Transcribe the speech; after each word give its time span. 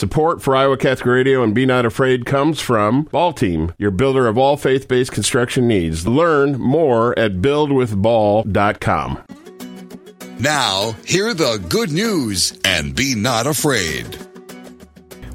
Support 0.00 0.40
for 0.40 0.56
Iowa 0.56 0.78
Catholic 0.78 1.04
Radio 1.04 1.42
and 1.42 1.54
Be 1.54 1.66
Not 1.66 1.84
Afraid 1.84 2.24
comes 2.24 2.58
from 2.58 3.02
Ball 3.12 3.34
Team, 3.34 3.74
your 3.76 3.90
builder 3.90 4.28
of 4.28 4.38
all 4.38 4.56
faith 4.56 4.88
based 4.88 5.12
construction 5.12 5.68
needs. 5.68 6.08
Learn 6.08 6.58
more 6.58 7.12
at 7.18 7.42
buildwithball.com. 7.42 9.18
Now, 10.38 10.92
hear 11.04 11.34
the 11.34 11.62
good 11.68 11.92
news 11.92 12.58
and 12.64 12.96
be 12.96 13.14
not 13.14 13.46
afraid. 13.46 14.06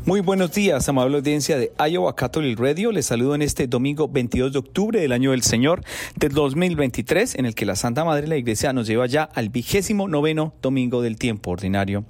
Muy 0.07 0.21
buenos 0.21 0.51
días, 0.51 0.89
amable 0.89 1.17
audiencia 1.17 1.59
de 1.59 1.71
Iowa 1.77 2.15
Catholic 2.15 2.59
Radio. 2.59 2.91
Les 2.91 3.05
saludo 3.05 3.35
en 3.35 3.43
este 3.43 3.67
domingo 3.67 4.07
22 4.07 4.51
de 4.51 4.57
octubre 4.57 4.99
del 4.99 5.11
año 5.11 5.29
del 5.29 5.43
Señor 5.43 5.83
del 6.15 6.31
2023, 6.31 7.35
en 7.35 7.45
el 7.45 7.53
que 7.53 7.67
la 7.67 7.75
Santa 7.75 8.03
Madre 8.03 8.23
de 8.23 8.29
la 8.29 8.37
Iglesia 8.37 8.73
nos 8.73 8.87
lleva 8.87 9.05
ya 9.05 9.25
al 9.25 9.49
vigésimo 9.49 10.07
noveno 10.07 10.55
domingo 10.63 11.03
del 11.03 11.19
tiempo 11.19 11.51
ordinario. 11.51 12.03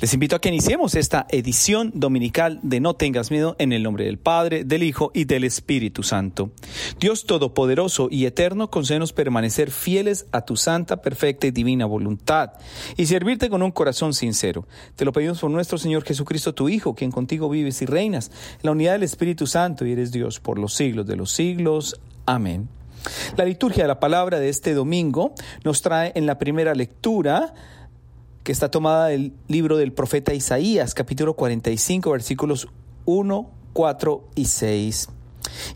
Les 0.00 0.14
invito 0.14 0.36
a 0.36 0.40
que 0.40 0.48
iniciemos 0.48 0.94
esta 0.94 1.26
edición 1.28 1.90
dominical 1.92 2.60
de 2.62 2.78
No 2.78 2.94
tengas 2.94 3.32
miedo 3.32 3.56
en 3.58 3.72
el 3.72 3.82
nombre 3.82 4.04
del 4.04 4.18
Padre, 4.18 4.62
del 4.62 4.84
Hijo 4.84 5.10
y 5.12 5.24
del 5.24 5.42
Espíritu 5.42 6.04
Santo. 6.04 6.52
Dios 7.00 7.26
Todopoderoso 7.26 8.06
y 8.08 8.26
Eterno, 8.26 8.70
concédenos 8.70 9.12
permanecer 9.12 9.72
fieles 9.72 10.26
a 10.30 10.42
tu 10.42 10.56
santa, 10.56 11.02
perfecta 11.02 11.48
y 11.48 11.50
divina 11.50 11.84
voluntad 11.84 12.52
y 12.96 13.06
servirte 13.06 13.50
con 13.50 13.60
un 13.60 13.72
corazón 13.72 14.14
sincero. 14.14 14.68
Te 14.94 15.04
lo 15.04 15.12
pedimos 15.12 15.40
por 15.40 15.50
nuestro 15.50 15.78
Señor 15.78 16.04
Jesucristo, 16.04 16.54
tu 16.54 16.68
Hijo, 16.68 16.94
quien 16.94 17.10
contigo 17.10 17.48
vives 17.48 17.82
y 17.82 17.86
reinas, 17.86 18.30
en 18.52 18.60
la 18.62 18.70
unidad 18.70 18.92
del 18.92 19.02
Espíritu 19.02 19.48
Santo 19.48 19.84
y 19.84 19.90
eres 19.90 20.12
Dios 20.12 20.38
por 20.38 20.60
los 20.60 20.74
siglos 20.74 21.08
de 21.08 21.16
los 21.16 21.32
siglos. 21.32 22.00
Amén. 22.24 22.68
La 23.36 23.44
liturgia 23.44 23.82
de 23.82 23.88
la 23.88 23.98
palabra 23.98 24.38
de 24.38 24.48
este 24.48 24.74
domingo 24.74 25.34
nos 25.64 25.82
trae 25.82 26.12
en 26.14 26.26
la 26.26 26.38
primera 26.38 26.74
lectura 26.74 27.52
que 28.42 28.52
está 28.52 28.70
tomada 28.70 29.08
del 29.08 29.32
libro 29.46 29.76
del 29.76 29.92
profeta 29.92 30.34
Isaías, 30.34 30.94
capítulo 30.94 31.34
45, 31.34 32.10
versículos 32.10 32.68
1, 33.04 33.50
4 33.72 34.28
y 34.34 34.44
6. 34.46 35.08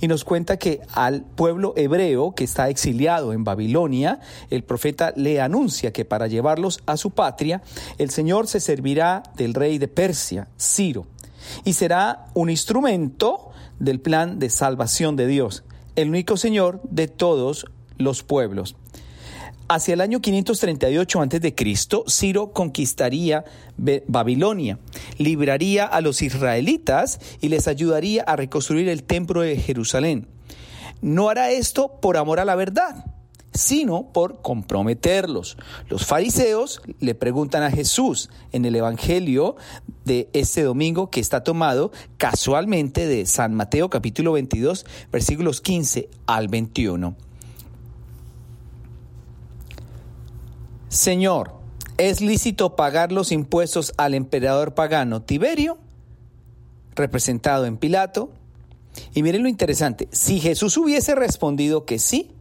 Y 0.00 0.08
nos 0.08 0.24
cuenta 0.24 0.56
que 0.56 0.80
al 0.92 1.22
pueblo 1.22 1.74
hebreo 1.76 2.34
que 2.34 2.44
está 2.44 2.68
exiliado 2.68 3.32
en 3.32 3.44
Babilonia, 3.44 4.20
el 4.50 4.64
profeta 4.64 5.12
le 5.16 5.40
anuncia 5.40 5.92
que 5.92 6.04
para 6.04 6.26
llevarlos 6.26 6.82
a 6.86 6.96
su 6.96 7.10
patria, 7.10 7.62
el 7.98 8.10
Señor 8.10 8.46
se 8.46 8.60
servirá 8.60 9.22
del 9.36 9.54
rey 9.54 9.78
de 9.78 9.88
Persia, 9.88 10.48
Ciro, 10.58 11.06
y 11.64 11.72
será 11.72 12.26
un 12.34 12.50
instrumento 12.50 13.50
del 13.78 14.00
plan 14.00 14.38
de 14.38 14.50
salvación 14.50 15.16
de 15.16 15.26
Dios, 15.26 15.64
el 15.96 16.08
único 16.08 16.36
Señor 16.36 16.80
de 16.84 17.08
todos 17.08 17.66
los 17.98 18.22
pueblos. 18.22 18.76
Hacia 19.74 19.94
el 19.94 20.02
año 20.02 20.20
538 20.20 21.22
a.C., 21.22 21.54
Ciro 22.06 22.52
conquistaría 22.52 23.46
Babilonia, 24.06 24.78
libraría 25.16 25.86
a 25.86 26.02
los 26.02 26.20
israelitas 26.20 27.18
y 27.40 27.48
les 27.48 27.66
ayudaría 27.68 28.22
a 28.24 28.36
reconstruir 28.36 28.90
el 28.90 29.02
templo 29.02 29.40
de 29.40 29.56
Jerusalén. 29.56 30.28
No 31.00 31.30
hará 31.30 31.52
esto 31.52 32.00
por 32.02 32.18
amor 32.18 32.38
a 32.38 32.44
la 32.44 32.54
verdad, 32.54 33.06
sino 33.54 34.12
por 34.12 34.42
comprometerlos. 34.42 35.56
Los 35.88 36.04
fariseos 36.04 36.82
le 37.00 37.14
preguntan 37.14 37.62
a 37.62 37.70
Jesús 37.70 38.28
en 38.52 38.66
el 38.66 38.76
Evangelio 38.76 39.56
de 40.04 40.28
este 40.34 40.64
domingo 40.64 41.08
que 41.08 41.20
está 41.20 41.44
tomado 41.44 41.92
casualmente 42.18 43.06
de 43.06 43.24
San 43.24 43.54
Mateo 43.54 43.88
capítulo 43.88 44.32
22 44.32 44.84
versículos 45.10 45.62
15 45.62 46.10
al 46.26 46.48
21. 46.48 47.16
Señor, 50.92 51.54
¿es 51.96 52.20
lícito 52.20 52.76
pagar 52.76 53.12
los 53.12 53.32
impuestos 53.32 53.94
al 53.96 54.12
emperador 54.12 54.74
pagano 54.74 55.22
Tiberio, 55.22 55.78
representado 56.94 57.64
en 57.64 57.78
Pilato? 57.78 58.28
Y 59.14 59.22
miren 59.22 59.42
lo 59.42 59.48
interesante, 59.48 60.06
si 60.12 60.38
Jesús 60.38 60.76
hubiese 60.76 61.14
respondido 61.14 61.86
que 61.86 61.98
sí, 61.98 62.32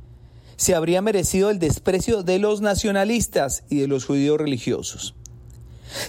se 0.58 0.76
habría 0.76 1.02
merecido 1.02 1.50
el 1.50 1.60
desprecio 1.60 2.24
de 2.24 2.40
los 2.40 2.60
nacionalistas 2.60 3.64
y 3.70 3.80
de 3.80 3.88
los 3.88 4.04
judíos 4.04 4.38
religiosos. 4.38 5.16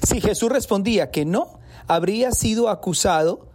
Si 0.05 0.21
Jesús 0.21 0.51
respondía 0.51 1.13
que 1.13 1.25
no, 1.25 1.61
habría 1.87 2.33
sido 2.33 2.71
acusado 2.71 3.47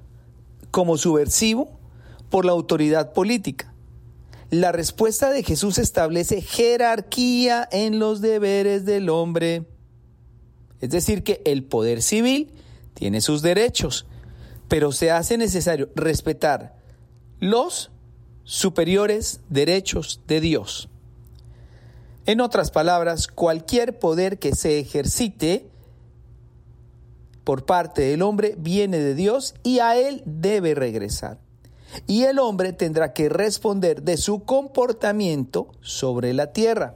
como 0.71 0.97
subversivo 0.97 1.77
por 2.29 2.45
la 2.45 2.53
autoridad 2.53 3.11
política. 3.11 3.73
La 4.49 4.71
respuesta 4.71 5.29
de 5.29 5.43
Jesús 5.43 5.77
establece 5.77 6.41
jerarquía 6.41 7.67
en 7.69 7.99
los 7.99 8.21
deberes 8.21 8.85
del 8.85 9.09
hombre. 9.09 9.65
Es 10.79 10.89
decir, 10.89 11.23
que 11.23 11.41
el 11.43 11.63
poder 11.63 12.01
civil 12.01 12.53
tiene 12.93 13.19
sus 13.19 13.41
derechos, 13.41 14.05
pero 14.69 14.93
se 14.93 15.11
hace 15.11 15.37
necesario 15.37 15.89
respetar 15.95 16.77
los 17.39 17.91
superiores 18.43 19.41
derechos 19.49 20.21
de 20.27 20.39
Dios. 20.39 20.87
En 22.25 22.39
otras 22.39 22.71
palabras, 22.71 23.27
cualquier 23.27 23.99
poder 23.99 24.39
que 24.39 24.55
se 24.55 24.79
ejercite 24.79 25.69
por 27.43 27.65
parte 27.65 28.01
del 28.01 28.21
hombre 28.21 28.55
viene 28.57 28.99
de 28.99 29.13
Dios 29.13 29.55
y 29.63 29.79
a 29.79 29.97
él 29.97 30.23
debe 30.25 30.73
regresar 30.73 31.39
y 32.05 32.23
el 32.23 32.39
hombre 32.39 32.73
tendrá 32.73 33.13
que 33.13 33.29
responder 33.29 34.03
de 34.03 34.17
su 34.17 34.43
comportamiento 34.43 35.69
sobre 35.81 36.33
la 36.33 36.51
tierra. 36.53 36.95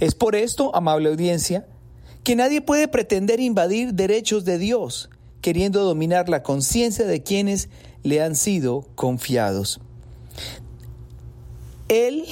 Es 0.00 0.14
por 0.14 0.34
esto, 0.34 0.74
amable 0.74 1.08
audiencia, 1.10 1.66
que 2.24 2.36
nadie 2.36 2.60
puede 2.60 2.88
pretender 2.88 3.40
invadir 3.40 3.94
derechos 3.94 4.44
de 4.44 4.58
Dios, 4.58 5.10
queriendo 5.40 5.84
dominar 5.84 6.28
la 6.28 6.42
conciencia 6.42 7.06
de 7.06 7.22
quienes 7.22 7.68
le 8.02 8.22
han 8.22 8.36
sido 8.36 8.86
confiados. 8.94 9.80
El 11.88 12.26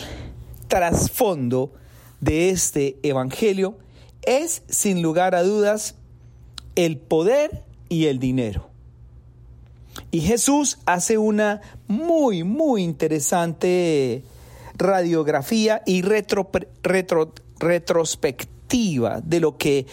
trasfondo 0.68 1.72
de 2.20 2.50
este 2.50 2.98
Evangelio 3.02 3.78
es, 4.22 4.62
sin 4.68 5.02
lugar 5.02 5.34
a 5.34 5.42
dudas, 5.42 5.94
el 6.74 6.98
poder 6.98 7.64
y 7.88 8.06
el 8.06 8.18
dinero. 8.18 8.68
Y 10.16 10.22
Jesús 10.22 10.78
hace 10.86 11.18
una 11.18 11.60
muy, 11.88 12.42
muy 12.42 12.82
interesante 12.82 14.24
radiografía 14.78 15.82
y 15.84 16.00
retro, 16.00 16.50
retrospectiva 17.58 19.20
de 19.20 19.40
lo 19.40 19.58
que 19.58 19.86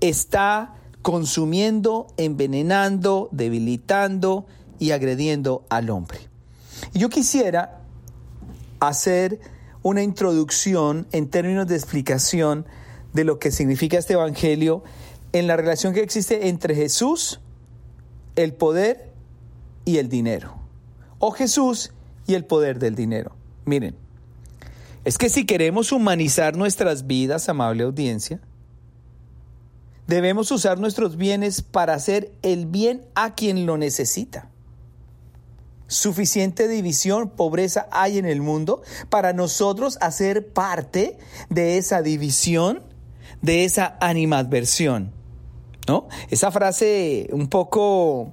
está 0.00 0.74
consumiendo, 1.00 2.08
envenenando, 2.16 3.28
debilitando 3.30 4.46
y 4.80 4.90
agrediendo 4.90 5.64
al 5.68 5.90
hombre. 5.90 6.18
yo 6.92 7.08
quisiera 7.08 7.82
hacer 8.80 9.38
una 9.84 10.02
introducción 10.02 11.06
en 11.12 11.30
términos 11.30 11.68
de 11.68 11.76
explicación 11.76 12.66
de 13.12 13.22
lo 13.22 13.38
que 13.38 13.52
significa 13.52 13.96
este 13.96 14.14
Evangelio 14.14 14.82
en 15.32 15.46
la 15.46 15.56
relación 15.56 15.94
que 15.94 16.02
existe 16.02 16.48
entre 16.48 16.74
Jesús, 16.74 17.38
el 18.34 18.54
poder 18.54 19.11
y 19.84 19.98
el 19.98 20.08
dinero. 20.08 20.56
O 21.18 21.30
Jesús 21.30 21.92
y 22.26 22.34
el 22.34 22.44
poder 22.44 22.78
del 22.78 22.94
dinero. 22.94 23.32
Miren, 23.64 23.96
es 25.04 25.18
que 25.18 25.28
si 25.28 25.44
queremos 25.44 25.92
humanizar 25.92 26.56
nuestras 26.56 27.06
vidas, 27.06 27.48
amable 27.48 27.84
audiencia, 27.84 28.40
debemos 30.06 30.50
usar 30.50 30.78
nuestros 30.78 31.16
bienes 31.16 31.62
para 31.62 31.94
hacer 31.94 32.32
el 32.42 32.66
bien 32.66 33.04
a 33.14 33.34
quien 33.34 33.66
lo 33.66 33.76
necesita. 33.76 34.48
Suficiente 35.88 36.68
división, 36.68 37.30
pobreza 37.30 37.86
hay 37.90 38.18
en 38.18 38.24
el 38.24 38.40
mundo 38.40 38.82
para 39.10 39.32
nosotros 39.32 39.98
hacer 40.00 40.48
parte 40.48 41.18
de 41.50 41.78
esa 41.78 42.00
división, 42.00 42.82
de 43.42 43.64
esa 43.64 43.96
animadversión. 44.00 45.12
¿No? 45.88 46.08
Esa 46.30 46.52
frase 46.52 47.28
un 47.32 47.48
poco 47.48 48.32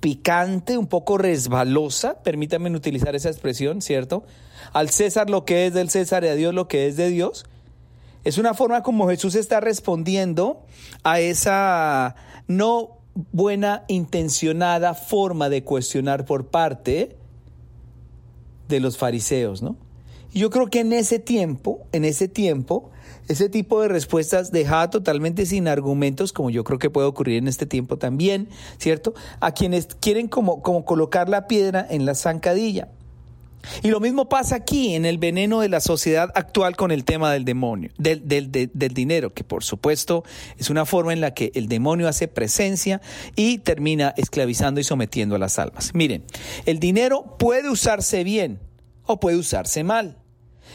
picante, 0.00 0.78
un 0.78 0.86
poco 0.86 1.18
resbalosa, 1.18 2.22
permítanme 2.22 2.70
utilizar 2.70 3.16
esa 3.16 3.28
expresión, 3.28 3.82
¿cierto? 3.82 4.24
Al 4.72 4.90
César 4.90 5.30
lo 5.30 5.44
que 5.44 5.66
es 5.66 5.74
del 5.74 5.90
César 5.90 6.24
y 6.24 6.28
a 6.28 6.34
Dios 6.34 6.54
lo 6.54 6.68
que 6.68 6.86
es 6.86 6.96
de 6.96 7.10
Dios. 7.10 7.46
Es 8.24 8.38
una 8.38 8.54
forma 8.54 8.82
como 8.82 9.08
Jesús 9.08 9.34
está 9.34 9.60
respondiendo 9.60 10.62
a 11.02 11.20
esa 11.20 12.16
no 12.46 12.98
buena 13.32 13.84
intencionada 13.88 14.94
forma 14.94 15.48
de 15.48 15.64
cuestionar 15.64 16.24
por 16.24 16.48
parte 16.48 17.16
de 18.68 18.80
los 18.80 18.98
fariseos, 18.98 19.62
¿no? 19.62 19.76
Y 20.32 20.40
yo 20.40 20.50
creo 20.50 20.68
que 20.68 20.80
en 20.80 20.92
ese 20.92 21.18
tiempo, 21.18 21.86
en 21.92 22.04
ese 22.04 22.28
tiempo, 22.28 22.90
ese 23.28 23.48
tipo 23.48 23.80
de 23.82 23.88
respuestas 23.88 24.50
dejaba 24.52 24.90
totalmente 24.90 25.46
sin 25.46 25.68
argumentos, 25.68 26.32
como 26.32 26.50
yo 26.50 26.64
creo 26.64 26.78
que 26.78 26.90
puede 26.90 27.06
ocurrir 27.06 27.38
en 27.38 27.48
este 27.48 27.66
tiempo 27.66 27.98
también, 27.98 28.48
¿cierto? 28.78 29.14
A 29.40 29.52
quienes 29.52 29.86
quieren 30.00 30.28
como, 30.28 30.62
como 30.62 30.84
colocar 30.84 31.28
la 31.28 31.46
piedra 31.46 31.86
en 31.88 32.06
la 32.06 32.14
zancadilla. 32.14 32.88
Y 33.82 33.88
lo 33.88 34.00
mismo 34.00 34.28
pasa 34.28 34.56
aquí 34.56 34.94
en 34.94 35.04
el 35.04 35.18
veneno 35.18 35.60
de 35.60 35.68
la 35.68 35.80
sociedad 35.80 36.30
actual 36.34 36.76
con 36.76 36.90
el 36.90 37.04
tema 37.04 37.32
del 37.32 37.44
demonio, 37.44 37.90
del, 37.98 38.26
del, 38.26 38.50
del, 38.50 38.94
dinero, 38.94 39.34
que 39.34 39.44
por 39.44 39.64
supuesto 39.64 40.24
es 40.56 40.70
una 40.70 40.86
forma 40.86 41.12
en 41.12 41.20
la 41.20 41.34
que 41.34 41.50
el 41.54 41.68
demonio 41.68 42.08
hace 42.08 42.28
presencia 42.28 43.00
y 43.36 43.58
termina 43.58 44.14
esclavizando 44.16 44.80
y 44.80 44.84
sometiendo 44.84 45.34
a 45.34 45.38
las 45.38 45.58
almas. 45.58 45.90
Miren, 45.94 46.24
el 46.66 46.78
dinero 46.78 47.36
puede 47.38 47.68
usarse 47.68 48.24
bien 48.24 48.60
o 49.04 49.20
puede 49.20 49.36
usarse 49.36 49.84
mal. 49.84 50.17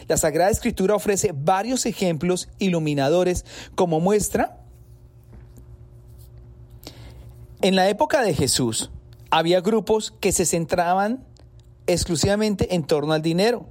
La 0.08 0.18
Sagrada 0.18 0.50
Escritura 0.50 0.96
ofrece 0.96 1.34
varios 1.36 1.86
ejemplos 1.86 2.50
iluminadores 2.60 3.46
como 3.76 4.00
muestra. 4.00 4.60
En 7.62 7.76
la 7.76 7.88
época 7.90 8.22
de 8.22 8.34
Jesús 8.34 8.92
había 9.32 9.62
grupos 9.62 10.14
que 10.20 10.32
se 10.32 10.46
centraban 10.46 11.26
exclusivamente 11.88 12.76
en 12.76 12.84
torno 12.84 13.14
al 13.14 13.22
dinero. 13.22 13.68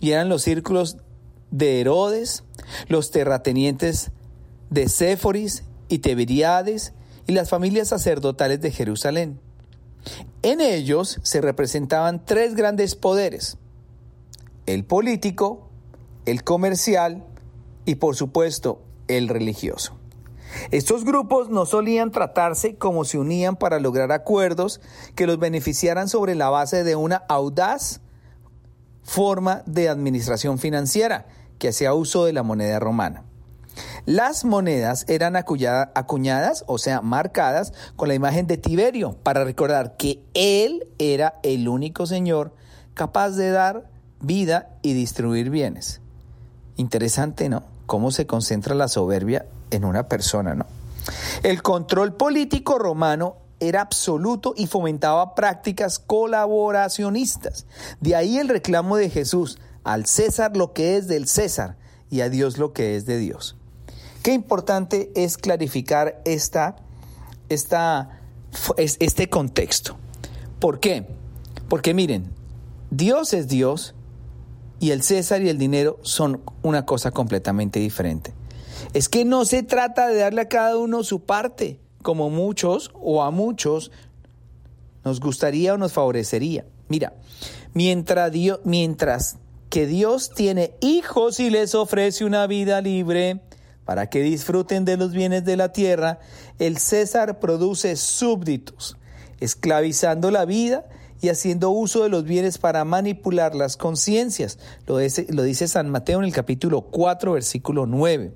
Y 0.00 0.10
eran 0.10 0.28
los 0.28 0.42
círculos 0.42 0.98
de 1.50 1.80
Herodes, 1.80 2.44
los 2.88 3.10
terratenientes 3.10 4.10
de 4.70 4.88
Séforis 4.88 5.64
y 5.88 5.98
Tiberiades 5.98 6.92
y 7.26 7.32
las 7.32 7.48
familias 7.48 7.88
sacerdotales 7.88 8.60
de 8.60 8.70
Jerusalén. 8.70 9.40
En 10.42 10.60
ellos 10.60 11.20
se 11.22 11.40
representaban 11.40 12.24
tres 12.24 12.54
grandes 12.54 12.94
poderes, 12.96 13.56
el 14.66 14.84
político, 14.84 15.68
el 16.26 16.44
comercial 16.44 17.24
y 17.84 17.96
por 17.96 18.16
supuesto 18.16 18.80
el 19.08 19.28
religioso. 19.28 19.94
Estos 20.70 21.04
grupos 21.04 21.50
no 21.50 21.66
solían 21.66 22.10
tratarse 22.10 22.76
como 22.76 23.04
se 23.04 23.18
unían 23.18 23.56
para 23.56 23.80
lograr 23.80 24.12
acuerdos 24.12 24.80
que 25.14 25.26
los 25.26 25.38
beneficiaran 25.38 26.08
sobre 26.08 26.34
la 26.34 26.48
base 26.48 26.84
de 26.84 26.96
una 26.96 27.24
audaz 27.28 28.00
forma 29.02 29.62
de 29.66 29.88
administración 29.88 30.58
financiera 30.58 31.26
que 31.58 31.68
hacía 31.68 31.94
uso 31.94 32.24
de 32.24 32.32
la 32.32 32.42
moneda 32.42 32.78
romana. 32.78 33.24
Las 34.06 34.44
monedas 34.44 35.04
eran 35.08 35.34
acuñadas, 35.36 36.64
o 36.66 36.78
sea, 36.78 37.00
marcadas 37.00 37.72
con 37.96 38.08
la 38.08 38.14
imagen 38.14 38.46
de 38.46 38.56
Tiberio, 38.56 39.16
para 39.22 39.44
recordar 39.44 39.96
que 39.96 40.22
él 40.34 40.86
era 40.98 41.40
el 41.42 41.68
único 41.68 42.06
señor 42.06 42.54
capaz 42.94 43.30
de 43.30 43.50
dar 43.50 43.90
vida 44.24 44.70
y 44.82 44.94
distribuir 44.94 45.50
bienes. 45.50 46.00
Interesante, 46.76 47.48
¿no? 47.48 47.62
Cómo 47.86 48.10
se 48.10 48.26
concentra 48.26 48.74
la 48.74 48.88
soberbia 48.88 49.46
en 49.70 49.84
una 49.84 50.08
persona, 50.08 50.54
¿no? 50.54 50.66
El 51.42 51.62
control 51.62 52.14
político 52.14 52.78
romano 52.78 53.36
era 53.60 53.82
absoluto 53.82 54.54
y 54.56 54.66
fomentaba 54.66 55.34
prácticas 55.34 55.98
colaboracionistas. 55.98 57.66
De 58.00 58.16
ahí 58.16 58.38
el 58.38 58.48
reclamo 58.48 58.96
de 58.96 59.10
Jesús, 59.10 59.58
al 59.84 60.06
César 60.06 60.56
lo 60.56 60.72
que 60.72 60.96
es 60.96 61.06
del 61.06 61.28
César 61.28 61.76
y 62.10 62.20
a 62.20 62.28
Dios 62.28 62.58
lo 62.58 62.72
que 62.72 62.96
es 62.96 63.06
de 63.06 63.18
Dios. 63.18 63.56
Qué 64.22 64.32
importante 64.32 65.12
es 65.14 65.36
clarificar 65.36 66.20
esta, 66.24 66.76
esta, 67.48 68.20
este 68.78 69.28
contexto. 69.28 69.96
¿Por 70.58 70.80
qué? 70.80 71.06
Porque 71.68 71.92
miren, 71.92 72.30
Dios 72.90 73.34
es 73.34 73.48
Dios 73.48 73.94
y 74.84 74.90
el 74.90 75.02
César 75.02 75.40
y 75.40 75.48
el 75.48 75.56
dinero 75.56 75.98
son 76.02 76.42
una 76.60 76.84
cosa 76.84 77.10
completamente 77.10 77.80
diferente. 77.80 78.34
Es 78.92 79.08
que 79.08 79.24
no 79.24 79.46
se 79.46 79.62
trata 79.62 80.08
de 80.08 80.16
darle 80.16 80.42
a 80.42 80.48
cada 80.48 80.76
uno 80.76 81.04
su 81.04 81.20
parte, 81.20 81.80
como 82.02 82.28
muchos 82.28 82.90
o 82.92 83.22
a 83.22 83.30
muchos 83.30 83.90
nos 85.02 85.20
gustaría 85.20 85.72
o 85.72 85.78
nos 85.78 85.94
favorecería. 85.94 86.66
Mira, 86.88 87.14
mientras, 87.72 88.30
mientras 88.64 89.38
que 89.70 89.86
Dios 89.86 90.32
tiene 90.34 90.74
hijos 90.82 91.40
y 91.40 91.48
les 91.48 91.74
ofrece 91.74 92.26
una 92.26 92.46
vida 92.46 92.82
libre 92.82 93.40
para 93.86 94.10
que 94.10 94.20
disfruten 94.20 94.84
de 94.84 94.98
los 94.98 95.12
bienes 95.12 95.46
de 95.46 95.56
la 95.56 95.72
tierra, 95.72 96.18
el 96.58 96.76
César 96.76 97.40
produce 97.40 97.96
súbditos, 97.96 98.98
esclavizando 99.40 100.30
la 100.30 100.44
vida 100.44 100.84
y 101.24 101.30
haciendo 101.30 101.70
uso 101.70 102.02
de 102.02 102.10
los 102.10 102.24
bienes 102.24 102.58
para 102.58 102.84
manipular 102.84 103.54
las 103.54 103.78
conciencias. 103.78 104.58
Lo 104.86 104.98
dice, 104.98 105.68
San 105.68 105.88
Mateo 105.88 106.18
en 106.18 106.26
el 106.26 106.34
capítulo 106.34 106.82
4, 106.82 107.32
versículo 107.32 107.86
9. 107.86 108.34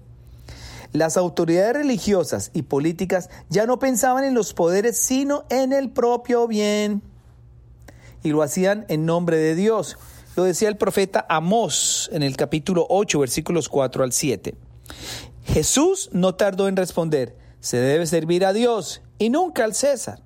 Las 0.95 1.19
autoridades 1.19 1.75
religiosas 1.75 2.51
y 2.55 2.63
políticas 2.63 3.29
ya 3.51 3.67
no 3.67 3.79
pensaban 3.79 4.25
en 4.25 4.33
los 4.33 4.55
poderes, 4.55 4.97
sino 4.97 5.45
en 5.51 5.75
el 5.75 5.91
propio 5.91 6.49
bien. 6.49 7.03
Y 8.23 8.31
lo 8.31 8.43
hacían 8.43 8.87
en 8.89 9.05
nombre 9.05 9.37
de 9.37 9.55
Dios. 9.55 9.99
Lo 10.35 10.45
decía 10.45 10.71
el 10.71 10.79
profeta 10.79 11.27
Amós 11.29 12.09
en 12.15 12.23
el 12.23 12.39
capítulo 12.39 12.87
8, 12.89 13.19
versículos 13.19 13.69
4 13.69 14.03
al 14.03 14.13
7. 14.13 14.55
Jesús 15.45 16.09
no 16.13 16.37
tardó 16.37 16.69
en 16.69 16.77
responder, 16.77 17.37
se 17.61 17.77
debe 17.77 18.07
servir 18.07 18.47
a 18.47 18.55
Dios 18.55 19.03
y 19.19 19.29
nunca 19.29 19.65
al 19.65 19.75
César. 19.75 20.23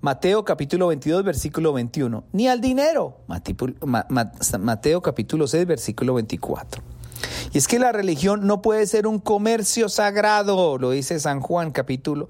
Mateo 0.00 0.44
capítulo 0.44 0.88
22, 0.88 1.24
versículo 1.24 1.72
21. 1.72 2.24
Ni 2.32 2.46
al 2.46 2.60
dinero. 2.60 3.16
Mateo 4.60 5.02
capítulo 5.02 5.48
6, 5.48 5.66
versículo 5.66 6.14
24. 6.14 6.82
Y 7.52 7.58
es 7.58 7.66
que 7.66 7.80
la 7.80 7.90
religión 7.90 8.46
no 8.46 8.62
puede 8.62 8.86
ser 8.86 9.08
un 9.08 9.18
comercio 9.18 9.88
sagrado, 9.88 10.78
lo 10.78 10.90
dice 10.90 11.18
San 11.18 11.40
Juan 11.40 11.72
capítulo 11.72 12.28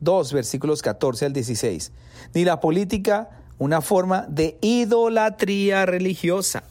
2, 0.00 0.32
versículos 0.34 0.82
14 0.82 1.26
al 1.26 1.32
16. 1.32 1.92
Ni 2.34 2.44
la 2.44 2.60
política 2.60 3.30
una 3.58 3.80
forma 3.80 4.26
de 4.28 4.58
idolatría 4.60 5.86
religiosa. 5.86 6.64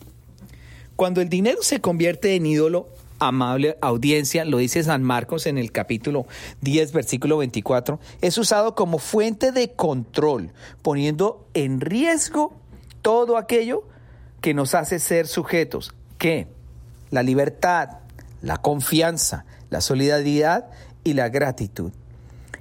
Cuando 0.95 1.21
el 1.21 1.29
dinero 1.29 1.57
se 1.61 1.81
convierte 1.81 2.35
en 2.35 2.45
ídolo, 2.45 2.87
amable 3.19 3.77
audiencia, 3.81 4.45
lo 4.45 4.57
dice 4.57 4.83
San 4.83 5.03
Marcos 5.03 5.45
en 5.45 5.57
el 5.57 5.71
capítulo 5.71 6.25
10, 6.61 6.91
versículo 6.91 7.37
24, 7.37 7.99
es 8.21 8.37
usado 8.37 8.75
como 8.75 8.99
fuente 8.99 9.51
de 9.51 9.73
control, 9.73 10.51
poniendo 10.81 11.47
en 11.53 11.81
riesgo 11.81 12.53
todo 13.01 13.37
aquello 13.37 13.83
que 14.41 14.53
nos 14.53 14.75
hace 14.75 14.99
ser 14.99 15.27
sujetos, 15.27 15.93
que 16.17 16.47
la 17.11 17.23
libertad, 17.23 17.99
la 18.41 18.57
confianza, 18.57 19.45
la 19.69 19.81
solidaridad 19.81 20.69
y 21.03 21.13
la 21.13 21.29
gratitud. 21.29 21.91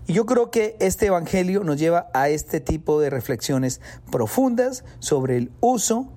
Y 0.06 0.12
yo 0.12 0.26
creo 0.26 0.50
que 0.50 0.76
este 0.80 1.06
Evangelio 1.06 1.64
nos 1.64 1.78
lleva 1.78 2.08
a 2.12 2.28
este 2.28 2.60
tipo 2.60 3.00
de 3.00 3.10
reflexiones 3.10 3.80
profundas 4.10 4.84
sobre 4.98 5.36
el 5.38 5.50
uso 5.60 6.08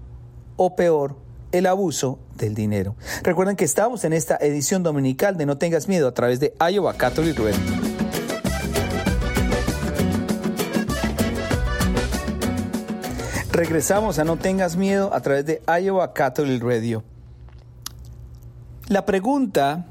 o 0.57 0.75
peor 0.75 1.15
el 1.51 1.65
abuso 1.65 2.19
del 2.35 2.53
dinero. 2.53 2.95
Recuerden 3.23 3.55
que 3.55 3.65
estamos 3.65 4.03
en 4.03 4.13
esta 4.13 4.37
edición 4.37 4.83
dominical 4.83 5.37
de 5.37 5.45
No 5.45 5.57
tengas 5.57 5.87
miedo 5.87 6.07
a 6.07 6.13
través 6.13 6.39
de 6.39 6.53
Iowa 6.59 6.93
Catholic 6.95 7.37
Radio. 7.37 7.87
Regresamos 13.51 14.19
a 14.19 14.23
No 14.23 14.37
tengas 14.37 14.75
miedo 14.75 15.13
a 15.13 15.21
través 15.21 15.45
de 15.45 15.61
Iowa 15.81 16.13
Catholic 16.13 16.61
Radio. 16.63 17.03
La 18.87 19.05
pregunta 19.05 19.87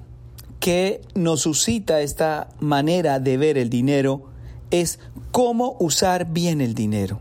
que 0.61 1.01
nos 1.15 1.43
suscita 1.43 2.01
esta 2.01 2.49
manera 2.61 3.19
de 3.19 3.37
ver 3.37 3.59
el 3.59 3.69
dinero 3.69 4.31
es 4.71 4.99
cómo 5.33 5.77
usar 5.81 6.27
bien 6.27 6.61
el 6.61 6.75
dinero. 6.75 7.21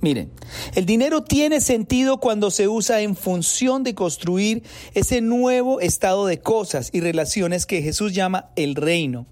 Miren, 0.00 0.30
el 0.74 0.86
dinero 0.86 1.22
tiene 1.22 1.60
sentido 1.60 2.20
cuando 2.20 2.50
se 2.50 2.68
usa 2.68 3.02
en 3.02 3.16
función 3.16 3.84
de 3.84 3.94
construir 3.94 4.62
ese 4.94 5.20
nuevo 5.20 5.80
estado 5.80 6.26
de 6.26 6.40
cosas 6.40 6.88
y 6.92 7.00
relaciones 7.00 7.66
que 7.66 7.82
Jesús 7.82 8.14
llama 8.14 8.50
el 8.56 8.76
reino. 8.76 9.26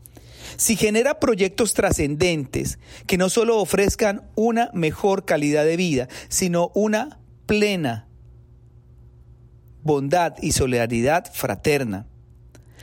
Si 0.56 0.76
genera 0.76 1.20
proyectos 1.20 1.72
trascendentes 1.72 2.78
que 3.06 3.16
no 3.16 3.30
solo 3.30 3.58
ofrezcan 3.58 4.28
una 4.34 4.70
mejor 4.74 5.24
calidad 5.24 5.64
de 5.64 5.76
vida, 5.76 6.08
sino 6.28 6.70
una 6.74 7.18
plena 7.46 8.08
bondad 9.82 10.34
y 10.42 10.52
solidaridad 10.52 11.32
fraterna. 11.32 12.06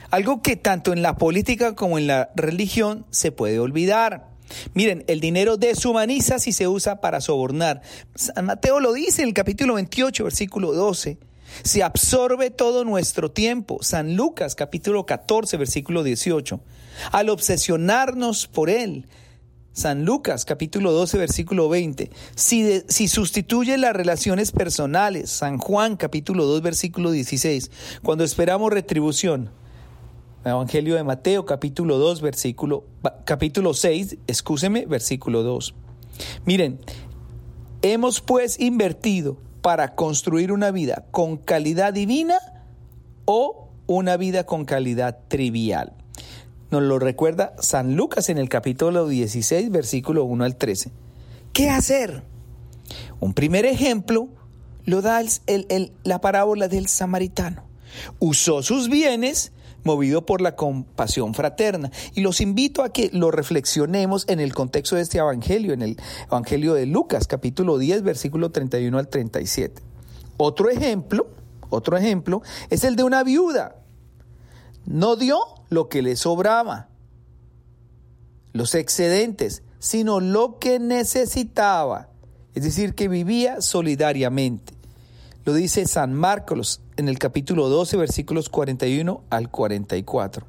Algo 0.09 0.41
que 0.41 0.55
tanto 0.55 0.91
en 0.91 1.01
la 1.03 1.17
política 1.17 1.75
como 1.75 1.97
en 1.99 2.07
la 2.07 2.31
religión 2.35 3.05
se 3.11 3.31
puede 3.31 3.59
olvidar. 3.59 4.34
Miren, 4.73 5.03
el 5.07 5.19
dinero 5.19 5.57
deshumaniza 5.57 6.39
si 6.39 6.51
se 6.51 6.67
usa 6.67 7.01
para 7.01 7.21
sobornar. 7.21 7.81
San 8.15 8.45
Mateo 8.45 8.79
lo 8.79 8.93
dice 8.93 9.21
en 9.21 9.29
el 9.29 9.33
capítulo 9.33 9.75
28, 9.75 10.23
versículo 10.23 10.73
12. 10.73 11.17
Se 11.63 11.83
absorbe 11.83 12.49
todo 12.49 12.83
nuestro 12.83 13.31
tiempo. 13.31 13.79
San 13.81 14.15
Lucas 14.15 14.55
capítulo 14.55 15.05
14, 15.05 15.57
versículo 15.57 16.03
18. 16.03 16.59
Al 17.11 17.29
obsesionarnos 17.29 18.47
por 18.47 18.69
él. 18.69 19.07
San 19.71 20.05
Lucas 20.05 20.45
capítulo 20.45 20.91
12, 20.91 21.17
versículo 21.17 21.69
20. 21.69 22.09
Si, 22.35 22.81
si 22.87 23.07
sustituye 23.07 23.77
las 23.77 23.93
relaciones 23.93 24.51
personales. 24.51 25.29
San 25.29 25.57
Juan 25.57 25.97
capítulo 25.97 26.45
2, 26.45 26.61
versículo 26.61 27.11
16. 27.11 27.71
Cuando 28.01 28.23
esperamos 28.23 28.71
retribución. 28.71 29.51
Evangelio 30.51 30.95
de 30.95 31.03
Mateo, 31.03 31.45
capítulo 31.45 31.97
2, 31.97 32.21
versículo, 32.21 32.83
capítulo 33.25 33.73
6, 33.73 34.17
excúseme, 34.27 34.85
versículo 34.85 35.41
2. 35.41 35.73
Miren, 36.45 36.79
hemos 37.81 38.21
pues 38.21 38.59
invertido 38.59 39.37
para 39.61 39.95
construir 39.95 40.51
una 40.51 40.69
vida 40.69 41.05
con 41.09 41.37
calidad 41.37 41.93
divina 41.93 42.37
o 43.25 43.69
una 43.87 44.17
vida 44.17 44.45
con 44.45 44.65
calidad 44.65 45.17
trivial. 45.27 45.93
Nos 46.69 46.83
lo 46.83 46.99
recuerda 46.99 47.55
San 47.59 47.95
Lucas 47.95 48.29
en 48.29 48.37
el 48.37 48.47
capítulo 48.47 49.07
16, 49.07 49.71
versículo 49.71 50.25
1 50.25 50.43
al 50.43 50.55
13. 50.57 50.91
¿Qué 51.53 51.71
hacer? 51.71 52.23
Un 53.19 53.33
primer 53.33 53.65
ejemplo 53.65 54.29
lo 54.83 55.01
da 55.01 55.23
la 56.03 56.21
parábola 56.21 56.67
del 56.67 56.87
samaritano. 56.87 57.63
Usó 58.19 58.61
sus 58.61 58.89
bienes 58.89 59.51
movido 59.85 60.25
por 60.25 60.41
la 60.41 60.55
compasión 60.55 61.33
fraterna. 61.33 61.91
Y 62.13 62.21
los 62.21 62.41
invito 62.41 62.83
a 62.83 62.89
que 62.89 63.09
lo 63.13 63.31
reflexionemos 63.31 64.25
en 64.27 64.39
el 64.39 64.53
contexto 64.53 64.95
de 64.95 65.03
este 65.03 65.19
Evangelio, 65.19 65.73
en 65.73 65.81
el 65.81 65.97
Evangelio 66.27 66.73
de 66.73 66.85
Lucas, 66.85 67.27
capítulo 67.27 67.77
10, 67.77 68.03
versículo 68.03 68.51
31 68.51 68.97
al 68.97 69.07
37. 69.07 69.81
Otro 70.37 70.69
ejemplo, 70.69 71.27
otro 71.69 71.95
ejemplo, 71.95 72.41
es 72.69 72.83
el 72.83 72.95
de 72.95 73.03
una 73.03 73.23
viuda. 73.23 73.77
No 74.85 75.15
dio 75.15 75.39
lo 75.69 75.87
que 75.87 76.01
le 76.01 76.15
sobraba, 76.15 76.89
los 78.53 78.75
excedentes, 78.75 79.63
sino 79.79 80.19
lo 80.19 80.59
que 80.59 80.79
necesitaba. 80.79 82.09
Es 82.53 82.63
decir, 82.63 82.95
que 82.95 83.07
vivía 83.07 83.61
solidariamente. 83.61 84.73
Lo 85.43 85.53
dice 85.53 85.85
San 85.85 86.13
Marcos 86.13 86.81
en 86.97 87.09
el 87.09 87.19
capítulo 87.19 87.69
12, 87.69 87.97
versículos 87.97 88.49
41 88.49 89.23
al 89.29 89.49
44. 89.49 90.45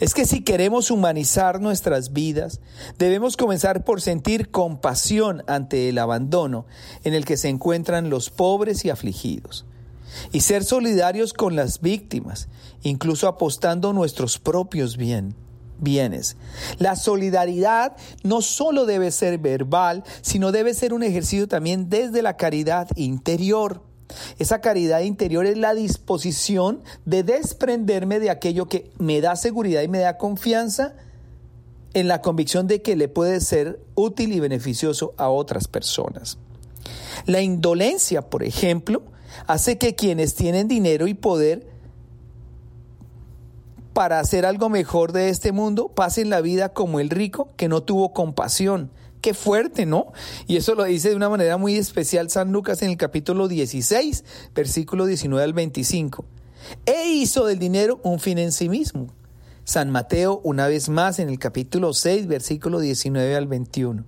Es 0.00 0.14
que 0.14 0.24
si 0.24 0.42
queremos 0.42 0.90
humanizar 0.90 1.60
nuestras 1.60 2.12
vidas, 2.12 2.60
debemos 2.98 3.36
comenzar 3.36 3.84
por 3.84 4.00
sentir 4.00 4.50
compasión 4.50 5.42
ante 5.46 5.88
el 5.88 5.98
abandono 5.98 6.66
en 7.04 7.14
el 7.14 7.24
que 7.24 7.36
se 7.36 7.48
encuentran 7.48 8.10
los 8.10 8.30
pobres 8.30 8.84
y 8.84 8.90
afligidos, 8.90 9.66
y 10.32 10.40
ser 10.40 10.64
solidarios 10.64 11.32
con 11.32 11.56
las 11.56 11.80
víctimas, 11.80 12.48
incluso 12.82 13.28
apostando 13.28 13.92
nuestros 13.92 14.38
propios 14.38 14.96
bienes. 15.78 16.36
La 16.78 16.96
solidaridad 16.96 17.96
no 18.22 18.40
solo 18.40 18.86
debe 18.86 19.10
ser 19.10 19.38
verbal, 19.38 20.04
sino 20.22 20.52
debe 20.52 20.74
ser 20.74 20.94
un 20.94 21.02
ejercicio 21.02 21.48
también 21.48 21.88
desde 21.90 22.22
la 22.22 22.36
caridad 22.36 22.88
interior. 22.96 23.82
Esa 24.38 24.60
caridad 24.60 25.00
interior 25.00 25.46
es 25.46 25.56
la 25.56 25.74
disposición 25.74 26.82
de 27.04 27.22
desprenderme 27.22 28.20
de 28.20 28.30
aquello 28.30 28.66
que 28.66 28.90
me 28.98 29.20
da 29.20 29.36
seguridad 29.36 29.82
y 29.82 29.88
me 29.88 29.98
da 29.98 30.18
confianza 30.18 30.94
en 31.94 32.08
la 32.08 32.20
convicción 32.20 32.66
de 32.66 32.82
que 32.82 32.96
le 32.96 33.08
puede 33.08 33.40
ser 33.40 33.80
útil 33.94 34.32
y 34.32 34.40
beneficioso 34.40 35.14
a 35.16 35.28
otras 35.28 35.66
personas. 35.66 36.38
La 37.24 37.40
indolencia, 37.40 38.22
por 38.22 38.42
ejemplo, 38.42 39.02
hace 39.46 39.78
que 39.78 39.94
quienes 39.94 40.34
tienen 40.34 40.68
dinero 40.68 41.06
y 41.06 41.14
poder 41.14 41.66
para 43.92 44.20
hacer 44.20 44.44
algo 44.44 44.68
mejor 44.68 45.12
de 45.12 45.30
este 45.30 45.52
mundo 45.52 45.88
pasen 45.88 46.28
la 46.28 46.42
vida 46.42 46.68
como 46.68 47.00
el 47.00 47.08
rico 47.08 47.48
que 47.56 47.68
no 47.68 47.82
tuvo 47.82 48.12
compasión, 48.12 48.90
Qué 49.20 49.34
fuerte, 49.34 49.86
¿no? 49.86 50.12
Y 50.46 50.56
eso 50.56 50.74
lo 50.74 50.84
dice 50.84 51.10
de 51.10 51.16
una 51.16 51.28
manera 51.28 51.56
muy 51.56 51.76
especial 51.76 52.30
San 52.30 52.52
Lucas 52.52 52.82
en 52.82 52.90
el 52.90 52.96
capítulo 52.96 53.48
16, 53.48 54.24
versículo 54.54 55.06
19 55.06 55.42
al 55.42 55.52
25. 55.52 56.24
E 56.84 57.08
hizo 57.08 57.46
del 57.46 57.58
dinero 57.58 58.00
un 58.02 58.20
fin 58.20 58.38
en 58.38 58.52
sí 58.52 58.68
mismo. 58.68 59.08
San 59.64 59.90
Mateo 59.90 60.40
una 60.44 60.68
vez 60.68 60.88
más 60.88 61.18
en 61.18 61.28
el 61.28 61.38
capítulo 61.38 61.92
6, 61.92 62.28
versículo 62.28 62.78
19 62.78 63.34
al 63.34 63.48
21. 63.48 64.04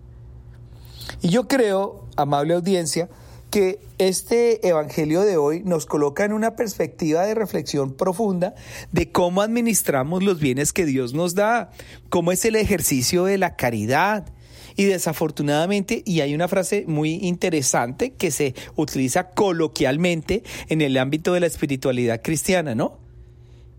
Y 1.21 1.31
yo 1.31 1.49
creo, 1.49 2.07
amable 2.17 2.55
audiencia, 2.55 3.09
que 3.51 3.81
este 3.99 4.67
Evangelio 4.67 5.23
de 5.23 5.37
hoy 5.37 5.63
nos 5.65 5.87
coloca 5.87 6.25
en 6.25 6.33
una 6.33 6.57
perspectiva 6.57 7.25
de 7.25 7.35
reflexión 7.35 7.95
profunda 7.95 8.55
de 8.93 9.11
cómo 9.11 9.43
administramos 9.43 10.23
los 10.23 10.41
bienes 10.41 10.73
que 10.73 10.87
Dios 10.87 11.15
nos 11.15 11.35
da, 11.35 11.71
cómo 12.09 12.33
es 12.33 12.45
el 12.45 12.57
ejercicio 12.57 13.25
de 13.25 13.39
la 13.39 13.57
caridad, 13.57 14.33
y 14.79 14.85
desafortunadamente, 14.85 16.05
y 16.07 16.21
hay 16.21 16.37
una 16.37 16.47
frase 16.47 16.85
muy 16.87 17.15
interesante 17.15 18.13
que 18.13 18.31
se 18.31 18.55
utiliza 18.77 19.31
coloquialmente 19.31 20.45
en 20.69 20.83
el 20.83 20.97
ámbito 20.99 21.33
de 21.33 21.41
la 21.41 21.49
espiritualidad 21.49 22.23
cristiana, 22.23 22.77
¿no? 22.77 23.01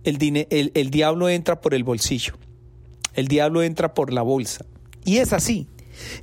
El, 0.04 0.48
el, 0.50 0.90
diablo 0.90 1.30
entra 1.30 1.62
por 1.62 1.74
el 1.74 1.86
bolsillo, 1.86 2.34
el 3.14 3.30
diablo 3.30 3.64
entra 3.64 3.94
por 3.94 4.12
la 4.12 4.24
bolsa. 4.24 4.66
Y 5.06 5.20
es 5.20 5.32
así, 5.32 5.68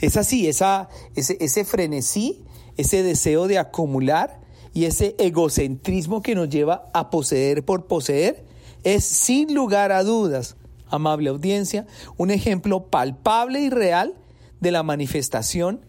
es 0.02 0.18
así, 0.18 0.46
esa, 0.46 0.90
ese, 1.14 1.38
ese 1.40 1.64
frenesí, 1.64 2.44
ese 2.76 3.02
deseo 3.02 3.46
de 3.48 3.58
acumular 3.58 4.40
y 4.72 4.84
ese 4.84 5.14
egocentrismo 5.18 6.22
que 6.22 6.34
nos 6.34 6.48
lleva 6.48 6.90
a 6.92 7.10
poseer 7.10 7.64
por 7.64 7.86
poseer, 7.86 8.44
es 8.84 9.04
sin 9.04 9.54
lugar 9.54 9.90
a 9.90 10.02
dudas, 10.02 10.56
amable 10.88 11.30
audiencia, 11.30 11.86
un 12.16 12.30
ejemplo 12.30 12.86
palpable 12.86 13.60
y 13.60 13.70
real 13.70 14.14
de 14.60 14.70
la 14.70 14.82
manifestación 14.82 15.80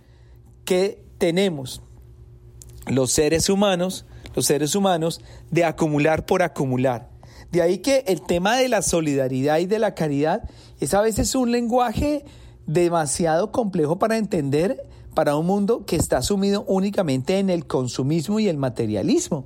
que 0.65 1.03
tenemos 1.17 1.81
los 2.87 3.11
seres 3.11 3.49
humanos, 3.49 4.05
los 4.35 4.45
seres 4.45 4.75
humanos, 4.75 5.21
de 5.51 5.65
acumular 5.65 6.25
por 6.25 6.41
acumular. 6.41 7.09
De 7.51 7.61
ahí 7.61 7.79
que 7.79 8.03
el 8.07 8.21
tema 8.21 8.57
de 8.57 8.69
la 8.69 8.81
solidaridad 8.81 9.59
y 9.59 9.65
de 9.65 9.79
la 9.79 9.95
caridad 9.95 10.49
es 10.79 10.93
a 10.93 11.01
veces 11.01 11.33
un 11.35 11.51
lenguaje 11.51 12.25
demasiado 12.65 13.51
complejo 13.51 13.99
para 13.99 14.17
entender 14.17 14.85
para 15.17 15.35
un 15.35 15.47
mundo 15.47 15.83
que 15.83 15.95
está 15.95 16.21
sumido 16.21 16.63
únicamente 16.67 17.39
en 17.39 17.49
el 17.49 17.65
consumismo 17.65 18.39
y 18.39 18.49
el 18.49 18.57
materialismo. 18.57 19.45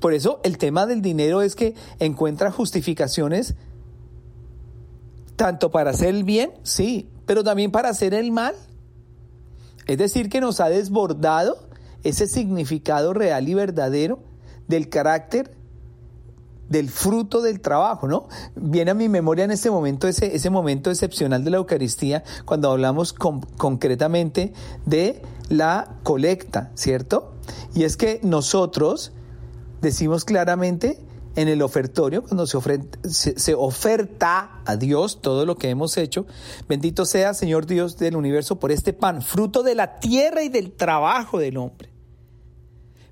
Por 0.00 0.12
eso 0.12 0.40
el 0.44 0.58
tema 0.58 0.84
del 0.84 1.00
dinero 1.00 1.40
es 1.40 1.56
que 1.56 1.74
encuentra 1.98 2.50
justificaciones 2.50 3.54
tanto 5.36 5.70
para 5.70 5.92
hacer 5.92 6.14
el 6.14 6.24
bien, 6.24 6.50
sí, 6.62 7.08
pero 7.24 7.42
también 7.42 7.70
para 7.70 7.88
hacer 7.88 8.12
el 8.12 8.30
mal. 8.30 8.54
Es 9.86 9.96
decir, 9.96 10.28
que 10.28 10.42
nos 10.42 10.60
ha 10.60 10.68
desbordado 10.68 11.56
ese 12.04 12.26
significado 12.26 13.14
real 13.14 13.48
y 13.48 13.54
verdadero 13.54 14.18
del 14.66 14.90
carácter 14.90 15.56
del 16.68 16.88
fruto 16.88 17.40
del 17.40 17.60
trabajo, 17.60 18.08
¿no? 18.08 18.28
Viene 18.54 18.90
a 18.90 18.94
mi 18.94 19.08
memoria 19.08 19.44
en 19.44 19.50
este 19.50 19.70
momento 19.70 20.08
ese, 20.08 20.34
ese 20.34 20.50
momento 20.50 20.90
excepcional 20.90 21.44
de 21.44 21.50
la 21.50 21.56
Eucaristía 21.58 22.24
cuando 22.44 22.70
hablamos 22.70 23.12
concretamente 23.12 24.52
de 24.86 25.22
la 25.48 25.96
colecta, 26.02 26.70
¿cierto? 26.74 27.32
Y 27.74 27.84
es 27.84 27.96
que 27.96 28.20
nosotros 28.22 29.12
decimos 29.80 30.24
claramente 30.24 30.98
en 31.36 31.46
el 31.46 31.62
ofertorio, 31.62 32.22
cuando 32.24 32.46
se, 32.48 32.58
se, 33.38 33.54
oferta 33.54 34.60
a 34.64 34.76
Dios 34.76 35.20
todo 35.20 35.46
lo 35.46 35.56
que 35.56 35.70
hemos 35.70 35.96
hecho. 35.96 36.26
Bendito 36.68 37.04
sea, 37.04 37.32
Señor 37.32 37.66
Dios 37.66 37.96
del 37.96 38.16
universo, 38.16 38.58
por 38.58 38.72
este 38.72 38.92
pan, 38.92 39.22
fruto 39.22 39.62
de 39.62 39.76
la 39.76 40.00
tierra 40.00 40.42
y 40.42 40.48
del 40.48 40.72
trabajo 40.72 41.38
del 41.38 41.58
hombre. 41.58 41.97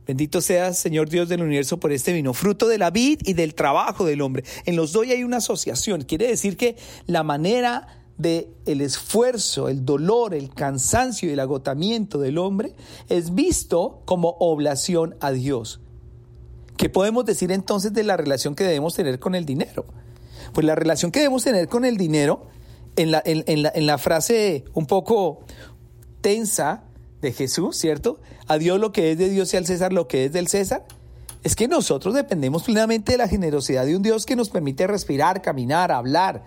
Bendito 0.07 0.41
sea, 0.41 0.73
Señor 0.73 1.09
Dios 1.09 1.29
del 1.29 1.43
universo, 1.43 1.79
por 1.79 1.93
este 1.93 2.13
vino, 2.13 2.33
fruto 2.33 2.69
de 2.69 2.79
la 2.79 2.91
vid 2.91 3.21
y 3.25 3.33
del 3.33 3.55
trabajo 3.55 4.05
del 4.05 4.21
hombre. 4.21 4.45
En 4.65 4.77
los 4.77 4.93
dos 4.93 5.07
hay 5.07 5.25
una 5.25 5.39
asociación. 5.39 6.03
Quiere 6.03 6.29
decir 6.29 6.57
que 6.57 6.77
la 7.07 7.23
manera 7.23 7.89
de 8.19 8.49
el 8.65 8.81
esfuerzo, 8.81 9.69
el 9.69 9.85
dolor, 9.85 10.35
el 10.35 10.55
cansancio 10.55 11.29
y 11.29 11.33
el 11.33 11.41
agotamiento 11.41 12.19
del 12.19 12.39
hombre 12.39 12.75
es 13.09 13.35
visto 13.35 14.03
como 14.05 14.37
oblación 14.39 15.17
a 15.21 15.33
Dios. 15.33 15.81
¿Qué 16.77 16.89
podemos 16.89 17.25
decir 17.25 17.53
entonces 17.53 17.93
de 17.93 18.05
la 18.05 18.17
relación 18.17 18.55
que 18.55 18.65
debemos 18.65 18.95
tener 18.95 19.19
con 19.19 19.35
el 19.35 19.45
dinero? 19.45 19.87
Pues 20.53 20.67
la 20.67 20.75
relación 20.75 21.11
que 21.11 21.21
debemos 21.21 21.43
tener 21.45 21.69
con 21.69 21.85
el 21.85 21.97
dinero, 21.97 22.47
en 22.97 23.11
la, 23.11 23.23
en, 23.25 23.87
la, 23.87 23.99
frase 23.99 24.65
un 24.73 24.87
poco 24.87 25.41
tensa 26.23 26.85
de 27.21 27.33
Jesús, 27.33 27.77
¿cierto? 27.77 28.21
A 28.47 28.59
Dios 28.59 28.81
lo 28.81 28.93
que 28.93 29.13
es 29.13 29.19
de 29.19 29.29
Dios 29.29 29.53
y 29.55 29.57
al 29.57 29.67
César 29.67 29.93
lo 29.93 30.09
que 30.09 30.27
es 30.27 30.33
del 30.33 30.49
César. 30.49 30.85
Es 31.43 31.55
que 31.55 31.69
nosotros 31.69 32.15
dependemos 32.15 32.65
plenamente 32.65 33.13
de 33.13 33.19
la 33.19 33.29
generosidad 33.29 33.87
de 33.87 33.97
un 33.97 34.03
Dios 34.03 34.27
que 34.27 34.37
nos 34.37 34.51
permite 34.51 34.87
respirar, 34.87 35.43
caminar, 35.43 35.93
hablar, 35.93 36.45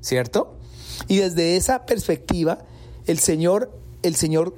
¿cierto? 0.00 0.56
Y 1.08 1.16
desde 1.16 1.56
esa 1.56 1.84
perspectiva, 1.86 2.58
el 3.06 3.18
Señor, 3.18 3.70
el 4.02 4.16
Señor 4.16 4.54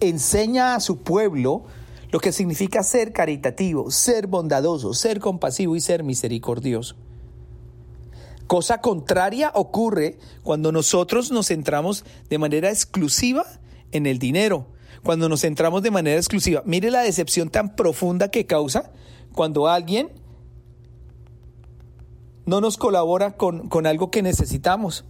enseña 0.00 0.74
a 0.74 0.80
su 0.80 0.98
pueblo 0.98 1.64
lo 2.10 2.18
que 2.18 2.32
significa 2.32 2.82
ser 2.82 3.12
caritativo, 3.12 3.90
ser 3.90 4.26
bondadoso, 4.26 4.94
ser 4.94 5.20
compasivo 5.20 5.76
y 5.76 5.80
ser 5.80 6.02
misericordioso. 6.02 6.96
Cosa 8.48 8.80
contraria 8.80 9.52
ocurre 9.54 10.18
cuando 10.42 10.72
nosotros 10.72 11.30
nos 11.30 11.48
centramos 11.48 12.04
de 12.28 12.38
manera 12.38 12.68
exclusiva 12.70 13.46
en 13.92 14.06
el 14.06 14.18
dinero, 14.18 14.66
cuando 15.02 15.28
nos 15.28 15.42
centramos 15.42 15.82
de 15.82 15.90
manera 15.90 16.16
exclusiva. 16.16 16.62
Mire 16.64 16.90
la 16.90 17.02
decepción 17.02 17.50
tan 17.50 17.74
profunda 17.76 18.30
que 18.30 18.46
causa 18.46 18.92
cuando 19.34 19.68
alguien 19.68 20.10
no 22.46 22.60
nos 22.60 22.76
colabora 22.76 23.36
con, 23.36 23.68
con 23.68 23.86
algo 23.86 24.10
que 24.10 24.22
necesitamos. 24.22 25.04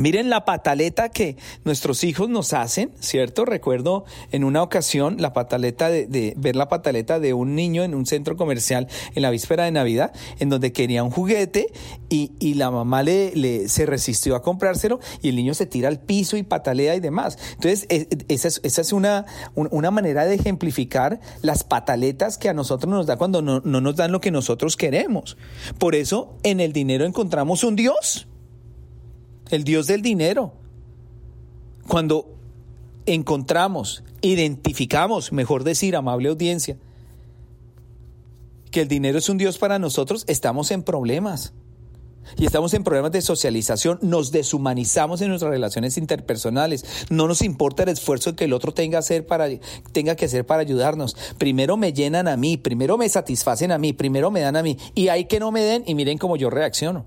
Miren 0.00 0.28
la 0.28 0.44
pataleta 0.44 1.08
que 1.08 1.36
nuestros 1.64 2.02
hijos 2.02 2.28
nos 2.28 2.52
hacen, 2.52 2.90
¿cierto? 2.98 3.44
Recuerdo 3.44 4.04
en 4.32 4.42
una 4.42 4.60
ocasión 4.60 5.18
la 5.20 5.32
pataleta 5.32 5.88
de, 5.88 6.34
ver 6.36 6.56
la 6.56 6.68
pataleta 6.68 7.20
de 7.20 7.32
un 7.32 7.54
niño 7.54 7.84
en 7.84 7.94
un 7.94 8.04
centro 8.04 8.36
comercial 8.36 8.88
en 9.14 9.22
la 9.22 9.30
víspera 9.30 9.64
de 9.64 9.70
Navidad, 9.70 10.12
en 10.40 10.48
donde 10.48 10.72
quería 10.72 11.04
un 11.04 11.10
juguete 11.10 11.68
y, 12.08 12.32
y 12.40 12.54
la 12.54 12.72
mamá 12.72 13.04
le, 13.04 13.36
le, 13.36 13.68
se 13.68 13.86
resistió 13.86 14.34
a 14.34 14.42
comprárselo 14.42 14.98
y 15.22 15.28
el 15.28 15.36
niño 15.36 15.54
se 15.54 15.66
tira 15.66 15.88
al 15.88 16.00
piso 16.00 16.36
y 16.36 16.42
patalea 16.42 16.96
y 16.96 17.00
demás. 17.00 17.38
Entonces, 17.52 17.86
esa 18.28 18.48
es, 18.48 18.60
esa 18.64 18.80
es 18.80 18.92
una, 18.92 19.26
una 19.54 19.92
manera 19.92 20.24
de 20.24 20.34
ejemplificar 20.34 21.20
las 21.40 21.62
pataletas 21.62 22.36
que 22.36 22.48
a 22.48 22.54
nosotros 22.54 22.92
nos 22.92 23.06
da 23.06 23.16
cuando 23.16 23.42
no, 23.42 23.60
no 23.64 23.80
nos 23.80 23.94
dan 23.94 24.10
lo 24.10 24.20
que 24.20 24.32
nosotros 24.32 24.76
queremos. 24.76 25.36
Por 25.78 25.94
eso, 25.94 26.36
en 26.42 26.58
el 26.58 26.72
dinero 26.72 27.04
encontramos 27.04 27.62
un 27.62 27.76
Dios 27.76 28.26
el 29.50 29.64
Dios 29.64 29.86
del 29.86 30.02
dinero. 30.02 30.52
Cuando 31.86 32.34
encontramos, 33.06 34.02
identificamos, 34.22 35.32
mejor 35.32 35.64
decir, 35.64 35.96
amable 35.96 36.28
audiencia, 36.28 36.76
que 38.70 38.80
el 38.80 38.88
dinero 38.88 39.18
es 39.18 39.28
un 39.28 39.38
Dios 39.38 39.58
para 39.58 39.78
nosotros, 39.78 40.24
estamos 40.26 40.70
en 40.70 40.82
problemas. 40.82 41.52
Y 42.38 42.46
estamos 42.46 42.72
en 42.72 42.84
problemas 42.84 43.12
de 43.12 43.20
socialización, 43.20 43.98
nos 44.00 44.32
deshumanizamos 44.32 45.20
en 45.20 45.28
nuestras 45.28 45.50
relaciones 45.50 45.98
interpersonales, 45.98 47.06
no 47.10 47.28
nos 47.28 47.42
importa 47.42 47.82
el 47.82 47.90
esfuerzo 47.90 48.34
que 48.34 48.44
el 48.44 48.54
otro 48.54 48.72
tenga, 48.72 49.02
que 49.02 50.24
hacer 50.24 50.46
para 50.46 50.62
ayudarnos. 50.62 51.16
Primero 51.36 51.76
me 51.76 51.92
llenan 51.92 52.26
a 52.26 52.38
mí, 52.38 52.56
primero 52.56 52.96
me 52.96 53.08
satisfacen 53.10 53.72
a 53.72 53.78
mí, 53.78 53.92
primero 53.92 54.30
me 54.30 54.40
dan 54.40 54.56
a 54.56 54.62
mí, 54.62 54.78
y 54.94 55.08
hay 55.08 55.26
que 55.26 55.38
no 55.38 55.52
me 55.52 55.60
den 55.60 55.84
y 55.86 55.94
miren 55.94 56.16
cómo 56.16 56.36
yo 56.36 56.48
reacciono. 56.48 57.04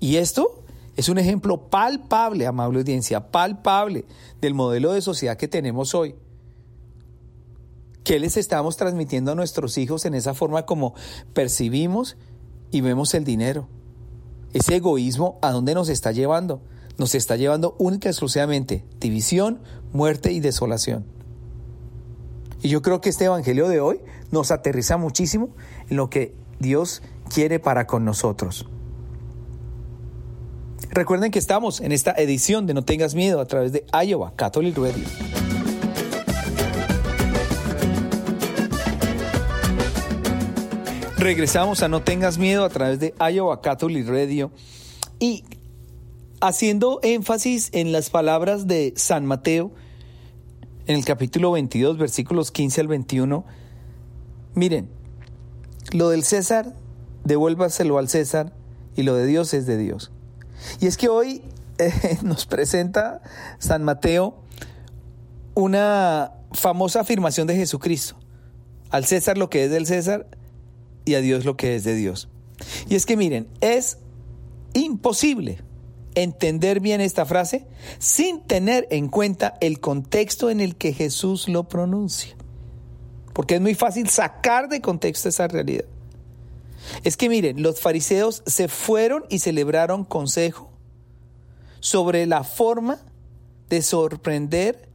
Y 0.00 0.16
esto 0.16 0.62
es 0.96 1.10
un 1.10 1.18
ejemplo 1.18 1.68
palpable, 1.68 2.46
amable 2.46 2.78
audiencia, 2.78 3.30
palpable 3.30 4.06
del 4.40 4.54
modelo 4.54 4.92
de 4.92 5.02
sociedad 5.02 5.36
que 5.36 5.46
tenemos 5.46 5.94
hoy. 5.94 6.14
¿Qué 8.02 8.18
les 8.18 8.36
estamos 8.36 8.76
transmitiendo 8.76 9.32
a 9.32 9.34
nuestros 9.34 9.76
hijos 9.78 10.06
en 10.06 10.14
esa 10.14 10.32
forma 10.32 10.64
como 10.64 10.94
percibimos 11.34 12.16
y 12.70 12.80
vemos 12.80 13.12
el 13.14 13.24
dinero? 13.24 13.68
Ese 14.54 14.76
egoísmo, 14.76 15.38
¿a 15.42 15.50
dónde 15.50 15.74
nos 15.74 15.90
está 15.90 16.12
llevando? 16.12 16.62
Nos 16.96 17.14
está 17.14 17.36
llevando 17.36 17.76
única 17.78 18.08
y 18.08 18.12
exclusivamente 18.12 18.84
división, 18.98 19.60
muerte 19.92 20.32
y 20.32 20.40
desolación. 20.40 21.04
Y 22.62 22.70
yo 22.70 22.80
creo 22.80 23.02
que 23.02 23.10
este 23.10 23.26
Evangelio 23.26 23.68
de 23.68 23.80
hoy 23.80 24.00
nos 24.30 24.50
aterriza 24.50 24.96
muchísimo 24.96 25.50
en 25.90 25.98
lo 25.98 26.08
que 26.08 26.34
Dios 26.58 27.02
quiere 27.28 27.58
para 27.58 27.86
con 27.86 28.06
nosotros. 28.06 28.66
Recuerden 30.96 31.30
que 31.30 31.38
estamos 31.38 31.82
en 31.82 31.92
esta 31.92 32.12
edición 32.12 32.64
de 32.64 32.72
No 32.72 32.82
tengas 32.82 33.14
miedo 33.14 33.38
a 33.38 33.44
través 33.44 33.70
de 33.70 33.84
Iowa 33.92 34.32
Catholic 34.34 34.78
Radio. 34.78 35.04
Regresamos 41.18 41.82
a 41.82 41.88
No 41.88 42.00
tengas 42.00 42.38
miedo 42.38 42.64
a 42.64 42.70
través 42.70 42.98
de 42.98 43.12
Iowa 43.20 43.60
Catholic 43.60 44.08
Radio 44.08 44.50
y 45.18 45.44
haciendo 46.40 47.00
énfasis 47.02 47.68
en 47.72 47.92
las 47.92 48.08
palabras 48.08 48.66
de 48.66 48.94
San 48.96 49.26
Mateo 49.26 49.72
en 50.86 50.96
el 50.96 51.04
capítulo 51.04 51.52
22 51.52 51.98
versículos 51.98 52.50
15 52.50 52.80
al 52.80 52.88
21. 52.88 53.44
Miren, 54.54 54.88
lo 55.92 56.08
del 56.08 56.24
César, 56.24 56.74
devuélvaselo 57.24 57.98
al 57.98 58.08
César 58.08 58.54
y 58.96 59.02
lo 59.02 59.14
de 59.14 59.26
Dios 59.26 59.52
es 59.52 59.66
de 59.66 59.76
Dios. 59.76 60.10
Y 60.80 60.86
es 60.86 60.96
que 60.96 61.08
hoy 61.08 61.42
eh, 61.78 62.18
nos 62.22 62.46
presenta 62.46 63.22
San 63.58 63.84
Mateo 63.84 64.42
una 65.54 66.32
famosa 66.52 67.00
afirmación 67.00 67.46
de 67.46 67.56
Jesucristo. 67.56 68.16
Al 68.90 69.04
César 69.04 69.38
lo 69.38 69.50
que 69.50 69.64
es 69.64 69.70
del 69.70 69.86
César 69.86 70.26
y 71.04 71.14
a 71.14 71.20
Dios 71.20 71.44
lo 71.44 71.56
que 71.56 71.76
es 71.76 71.84
de 71.84 71.94
Dios. 71.94 72.28
Y 72.88 72.94
es 72.94 73.06
que 73.06 73.16
miren, 73.16 73.48
es 73.60 73.98
imposible 74.74 75.58
entender 76.14 76.80
bien 76.80 77.00
esta 77.00 77.26
frase 77.26 77.66
sin 77.98 78.40
tener 78.40 78.86
en 78.90 79.08
cuenta 79.08 79.54
el 79.60 79.80
contexto 79.80 80.50
en 80.50 80.60
el 80.60 80.76
que 80.76 80.92
Jesús 80.92 81.48
lo 81.48 81.68
pronuncia. 81.68 82.36
Porque 83.32 83.56
es 83.56 83.60
muy 83.60 83.74
fácil 83.74 84.08
sacar 84.08 84.68
de 84.68 84.80
contexto 84.80 85.28
esa 85.28 85.46
realidad. 85.46 85.84
Es 87.04 87.16
que 87.16 87.28
miren, 87.28 87.62
los 87.62 87.80
fariseos 87.80 88.42
se 88.46 88.68
fueron 88.68 89.24
y 89.28 89.38
celebraron 89.38 90.04
consejo 90.04 90.70
sobre 91.80 92.26
la 92.26 92.44
forma 92.44 92.98
de 93.68 93.82
sorprender 93.82 94.88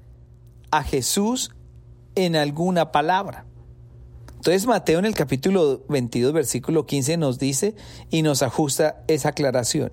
a 0.72 0.84
Jesús 0.84 1.52
en 2.16 2.36
alguna 2.36 2.92
palabra. 2.92 3.46
Entonces 4.36 4.66
Mateo 4.66 5.00
en 5.00 5.06
el 5.06 5.14
capítulo 5.14 5.84
22, 5.88 6.34
versículo 6.34 6.86
15 6.86 7.18
nos 7.18 7.38
dice 7.38 7.76
y 8.10 8.24
nos 8.24 8.42
ajusta 8.42 9.04
esa 9.08 9.30
aclaración. 9.30 9.92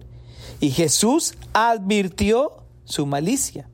Y 0.61 0.71
Jesús 0.71 1.35
advirtió 1.53 2.65
su 2.85 3.05
malicia. 3.05 3.69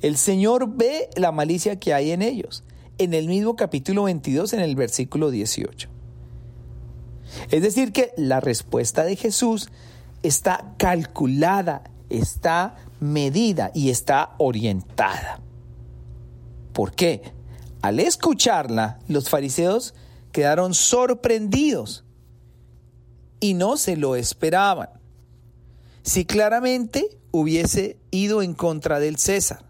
El 0.00 0.16
Señor 0.16 0.74
ve 0.74 1.10
la 1.16 1.32
malicia 1.32 1.78
que 1.78 1.92
hay 1.92 2.12
en 2.12 2.22
ellos. 2.22 2.64
En 2.96 3.12
el 3.12 3.28
mismo 3.28 3.56
capítulo 3.56 4.04
22, 4.04 4.54
en 4.54 4.60
el 4.60 4.74
versículo 4.74 5.30
18. 5.30 5.88
Es 7.50 7.62
decir, 7.62 7.92
que 7.92 8.12
la 8.16 8.40
respuesta 8.40 9.04
de 9.04 9.16
Jesús 9.16 9.68
está 10.22 10.74
calculada, 10.76 11.84
está 12.08 12.76
medida 13.00 13.70
y 13.74 13.90
está 13.90 14.34
orientada. 14.38 15.40
¿Por 16.72 16.92
qué? 16.92 17.32
Al 17.82 18.00
escucharla, 18.00 18.98
los 19.08 19.28
fariseos 19.28 19.94
quedaron 20.32 20.74
sorprendidos 20.74 22.04
y 23.40 23.54
no 23.54 23.76
se 23.76 23.96
lo 23.96 24.16
esperaban. 24.16 24.90
Si 26.02 26.24
claramente 26.24 27.18
hubiese 27.30 27.98
ido 28.10 28.42
en 28.42 28.54
contra 28.54 29.00
del 29.00 29.16
César, 29.16 29.64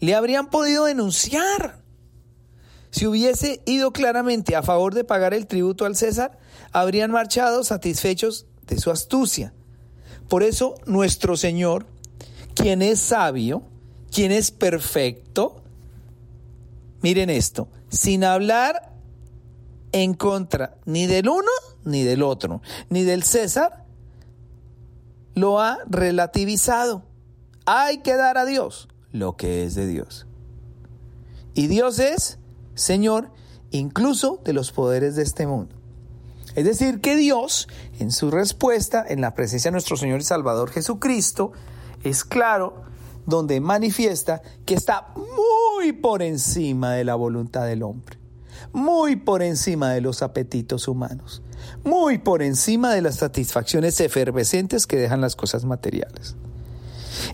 le 0.00 0.14
habrían 0.14 0.48
podido 0.50 0.84
denunciar. 0.84 1.82
Si 2.90 3.06
hubiese 3.06 3.60
ido 3.66 3.92
claramente 3.92 4.56
a 4.56 4.62
favor 4.62 4.94
de 4.94 5.04
pagar 5.04 5.34
el 5.34 5.46
tributo 5.46 5.84
al 5.84 5.96
César, 5.96 6.38
habrían 6.72 7.10
marchado 7.10 7.64
satisfechos 7.64 8.46
de 8.66 8.78
su 8.78 8.90
astucia. 8.90 9.52
Por 10.28 10.42
eso 10.42 10.74
nuestro 10.86 11.36
Señor, 11.36 11.86
quien 12.54 12.82
es 12.82 13.00
sabio, 13.00 13.62
quien 14.10 14.32
es 14.32 14.50
perfecto, 14.50 15.62
miren 17.02 17.30
esto, 17.30 17.68
sin 17.88 18.24
hablar 18.24 18.92
en 19.92 20.14
contra 20.14 20.76
ni 20.84 21.06
del 21.06 21.28
uno 21.28 21.50
ni 21.84 22.02
del 22.02 22.22
otro, 22.22 22.60
ni 22.90 23.02
del 23.02 23.22
César, 23.22 23.84
lo 25.34 25.60
ha 25.60 25.78
relativizado. 25.88 27.04
Hay 27.64 27.98
que 27.98 28.16
dar 28.16 28.38
a 28.38 28.44
Dios 28.44 28.88
lo 29.12 29.36
que 29.36 29.64
es 29.64 29.74
de 29.74 29.86
Dios. 29.86 30.26
Y 31.54 31.68
Dios 31.68 31.98
es 31.98 32.38
Señor, 32.76 33.30
incluso 33.72 34.40
de 34.44 34.52
los 34.52 34.70
poderes 34.70 35.16
de 35.16 35.24
este 35.24 35.48
mundo. 35.48 35.74
Es 36.54 36.64
decir, 36.64 37.00
que 37.00 37.16
Dios, 37.16 37.68
en 37.98 38.12
su 38.12 38.30
respuesta, 38.30 39.04
en 39.06 39.20
la 39.20 39.34
presencia 39.34 39.70
de 39.70 39.72
nuestro 39.72 39.96
Señor 39.96 40.20
y 40.20 40.24
Salvador 40.24 40.70
Jesucristo, 40.70 41.52
es 42.04 42.24
claro 42.24 42.84
donde 43.26 43.60
manifiesta 43.60 44.40
que 44.64 44.74
está 44.74 45.08
muy 45.16 45.92
por 45.92 46.22
encima 46.22 46.92
de 46.92 47.04
la 47.04 47.14
voluntad 47.14 47.66
del 47.66 47.82
hombre, 47.82 48.18
muy 48.72 49.16
por 49.16 49.42
encima 49.42 49.90
de 49.90 50.00
los 50.00 50.22
apetitos 50.22 50.86
humanos, 50.86 51.42
muy 51.84 52.18
por 52.18 52.42
encima 52.42 52.94
de 52.94 53.02
las 53.02 53.16
satisfacciones 53.16 54.00
efervescentes 54.00 54.86
que 54.86 54.96
dejan 54.96 55.20
las 55.20 55.34
cosas 55.34 55.64
materiales. 55.64 56.36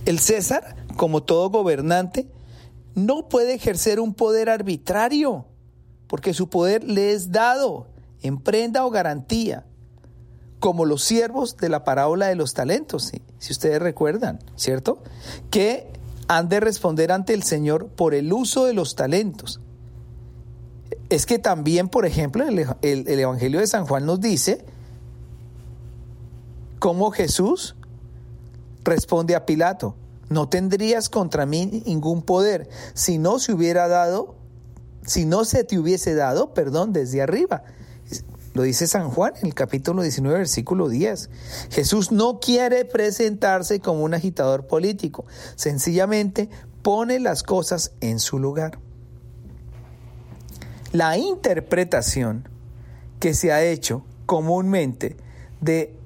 El 0.04 0.18
César, 0.18 0.76
como 0.96 1.22
todo 1.22 1.50
gobernante, 1.50 2.26
no 2.94 3.28
puede 3.28 3.54
ejercer 3.54 4.00
un 4.00 4.14
poder 4.14 4.50
arbitrario, 4.50 5.46
porque 6.06 6.34
su 6.34 6.48
poder 6.48 6.84
le 6.84 7.12
es 7.12 7.32
dado 7.32 7.86
en 8.22 8.38
prenda 8.38 8.84
o 8.84 8.90
garantía, 8.90 9.64
como 10.60 10.84
los 10.84 11.02
siervos 11.02 11.56
de 11.56 11.68
la 11.68 11.84
parábola 11.84 12.28
de 12.28 12.36
los 12.36 12.54
talentos, 12.54 13.12
si 13.38 13.52
ustedes 13.52 13.80
recuerdan, 13.80 14.38
¿cierto? 14.54 15.02
Que 15.50 15.90
han 16.28 16.48
de 16.48 16.60
responder 16.60 17.10
ante 17.10 17.34
el 17.34 17.42
Señor 17.42 17.88
por 17.88 18.14
el 18.14 18.32
uso 18.32 18.66
de 18.66 18.74
los 18.74 18.94
talentos. 18.94 19.60
Es 21.08 21.26
que 21.26 21.38
también, 21.38 21.88
por 21.88 22.06
ejemplo, 22.06 22.46
el, 22.46 22.58
el 22.82 23.20
Evangelio 23.20 23.60
de 23.60 23.66
San 23.66 23.86
Juan 23.86 24.06
nos 24.06 24.20
dice 24.20 24.64
cómo 26.78 27.10
Jesús 27.10 27.74
responde 28.84 29.34
a 29.34 29.46
Pilato 29.46 29.96
no 30.32 30.48
tendrías 30.48 31.08
contra 31.08 31.46
mí 31.46 31.82
ningún 31.86 32.22
poder 32.22 32.68
si 32.94 33.18
no 33.18 33.38
se 33.38 33.52
hubiera 33.52 33.88
dado, 33.88 34.34
si 35.06 35.24
no 35.24 35.44
se 35.44 35.64
te 35.64 35.78
hubiese 35.78 36.14
dado, 36.14 36.54
perdón, 36.54 36.92
desde 36.92 37.22
arriba. 37.22 37.64
Lo 38.54 38.62
dice 38.62 38.86
San 38.86 39.08
Juan 39.10 39.32
en 39.40 39.46
el 39.46 39.54
capítulo 39.54 40.02
19, 40.02 40.38
versículo 40.38 40.88
10. 40.88 41.30
Jesús 41.70 42.12
no 42.12 42.38
quiere 42.38 42.84
presentarse 42.84 43.80
como 43.80 44.04
un 44.04 44.12
agitador 44.12 44.66
político, 44.66 45.24
sencillamente 45.56 46.50
pone 46.82 47.18
las 47.18 47.42
cosas 47.42 47.92
en 48.00 48.18
su 48.18 48.38
lugar. 48.38 48.78
La 50.92 51.16
interpretación 51.16 52.48
que 53.20 53.32
se 53.32 53.52
ha 53.52 53.62
hecho 53.62 54.04
comúnmente 54.26 55.16
de 55.62 55.98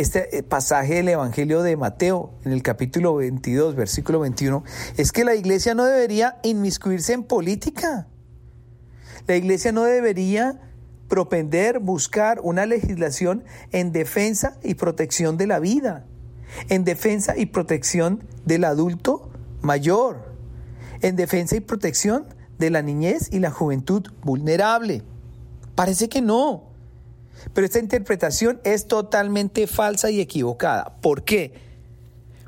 este 0.00 0.42
pasaje 0.42 0.94
del 0.94 1.10
Evangelio 1.10 1.62
de 1.62 1.76
Mateo 1.76 2.32
en 2.44 2.52
el 2.52 2.62
capítulo 2.62 3.16
22, 3.16 3.74
versículo 3.76 4.20
21, 4.20 4.64
es 4.96 5.12
que 5.12 5.24
la 5.24 5.34
iglesia 5.34 5.74
no 5.74 5.84
debería 5.84 6.38
inmiscuirse 6.42 7.12
en 7.12 7.22
política. 7.22 8.08
La 9.26 9.36
iglesia 9.36 9.72
no 9.72 9.84
debería 9.84 10.58
propender 11.08 11.80
buscar 11.80 12.40
una 12.42 12.64
legislación 12.64 13.44
en 13.72 13.92
defensa 13.92 14.58
y 14.62 14.74
protección 14.74 15.36
de 15.36 15.46
la 15.46 15.58
vida, 15.58 16.06
en 16.68 16.84
defensa 16.84 17.36
y 17.36 17.46
protección 17.46 18.24
del 18.46 18.64
adulto 18.64 19.30
mayor, 19.60 20.34
en 21.02 21.16
defensa 21.16 21.56
y 21.56 21.60
protección 21.60 22.26
de 22.58 22.70
la 22.70 22.80
niñez 22.80 23.28
y 23.32 23.40
la 23.40 23.50
juventud 23.50 24.06
vulnerable. 24.22 25.02
Parece 25.74 26.08
que 26.08 26.22
no. 26.22 26.69
Pero 27.52 27.64
esta 27.64 27.78
interpretación 27.78 28.60
es 28.64 28.86
totalmente 28.86 29.66
falsa 29.66 30.10
y 30.10 30.20
equivocada. 30.20 30.96
¿Por 31.00 31.24
qué? 31.24 31.52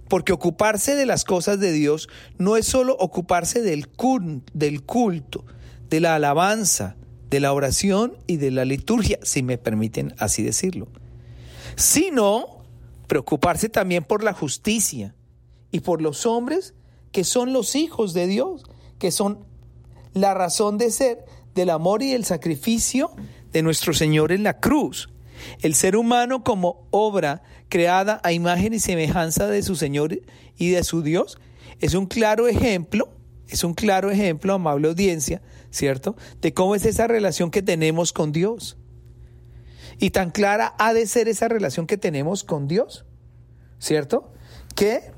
Porque 0.09 0.33
ocuparse 0.33 0.95
de 0.95 1.07
las 1.07 1.25
cosas 1.25 1.59
de 1.59 1.73
Dios 1.73 2.09
no 2.38 2.57
es 2.57 2.66
solo 2.66 2.97
ocuparse 2.99 3.62
del 3.62 3.88
culto, 3.88 5.45
de 5.88 6.01
la 6.01 6.14
alabanza, 6.14 6.97
de 7.31 7.40
la 7.40 7.55
oración 7.55 8.18
y 8.27 8.37
de 8.37 8.51
la 8.51 8.66
liturgia, 8.66 9.18
si 9.23 9.42
me 9.42 9.57
permiten 9.57 10.14
así 10.18 10.42
decirlo, 10.42 10.88
sino 11.77 12.62
preocuparse 13.07 13.71
también 13.71 14.05
por 14.05 14.23
la 14.23 14.35
justicia 14.35 15.14
y 15.71 15.81
por 15.81 16.03
los 16.03 16.27
hombres 16.27 16.75
que 17.11 17.25
son 17.25 17.55
los 17.55 17.75
hijos 17.75 18.12
de 18.12 18.27
Dios, 18.27 18.64
que 18.99 19.11
son 19.11 19.47
la 20.12 20.35
razón 20.35 20.77
de 20.77 20.90
ser 20.90 21.25
del 21.55 21.71
amor 21.71 22.03
y 22.03 22.12
el 22.12 22.25
sacrificio 22.25 23.11
de 23.53 23.62
nuestro 23.62 23.95
Señor 23.95 24.33
en 24.33 24.43
la 24.43 24.59
cruz. 24.59 25.09
El 25.61 25.75
ser 25.75 25.97
humano 25.97 26.45
como 26.45 26.87
obra 26.91 27.43
creada 27.69 28.21
a 28.23 28.33
imagen 28.33 28.75
y 28.75 28.79
semejanza 28.79 29.47
de 29.47 29.62
su 29.62 29.77
Señor 29.77 30.21
y 30.57 30.71
de 30.71 30.85
su 30.85 31.03
Dios 31.03 31.38
es 31.81 31.95
un 31.95 32.07
claro 32.07 32.49
ejemplo, 32.49 33.09
es 33.49 33.65
un 33.65 33.75
claro 33.75 34.11
ejemplo, 34.11 34.55
amable 34.55 34.88
audiencia, 34.88 35.43
¿cierto? 35.71 36.17
De 36.41 36.55
cómo 36.55 36.75
es 36.75 36.85
esa 36.85 37.07
relación 37.07 37.51
que 37.51 37.62
tenemos 37.62 38.12
con 38.12 38.33
Dios. 38.33 38.77
Y 39.99 40.11
tan 40.11 40.31
clara 40.31 40.75
ha 40.79 40.95
de 40.95 41.07
ser 41.07 41.29
esa 41.29 41.49
relación 41.49 41.87
que 41.87 41.97
tenemos 41.97 42.45
con 42.45 42.69
Dios, 42.69 43.05
¿cierto? 43.79 44.33
Que 44.75 45.12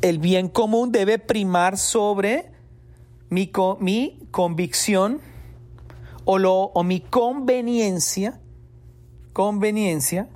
el 0.00 0.18
bien 0.18 0.48
común 0.48 0.92
debe 0.92 1.18
primar 1.18 1.78
sobre 1.78 2.50
mi, 3.30 3.50
mi 3.80 4.20
convicción 4.30 5.20
o, 6.30 6.36
lo, 6.36 6.52
o 6.74 6.84
mi 6.84 7.00
conveniencia, 7.00 8.38
conveniencia 9.32 10.28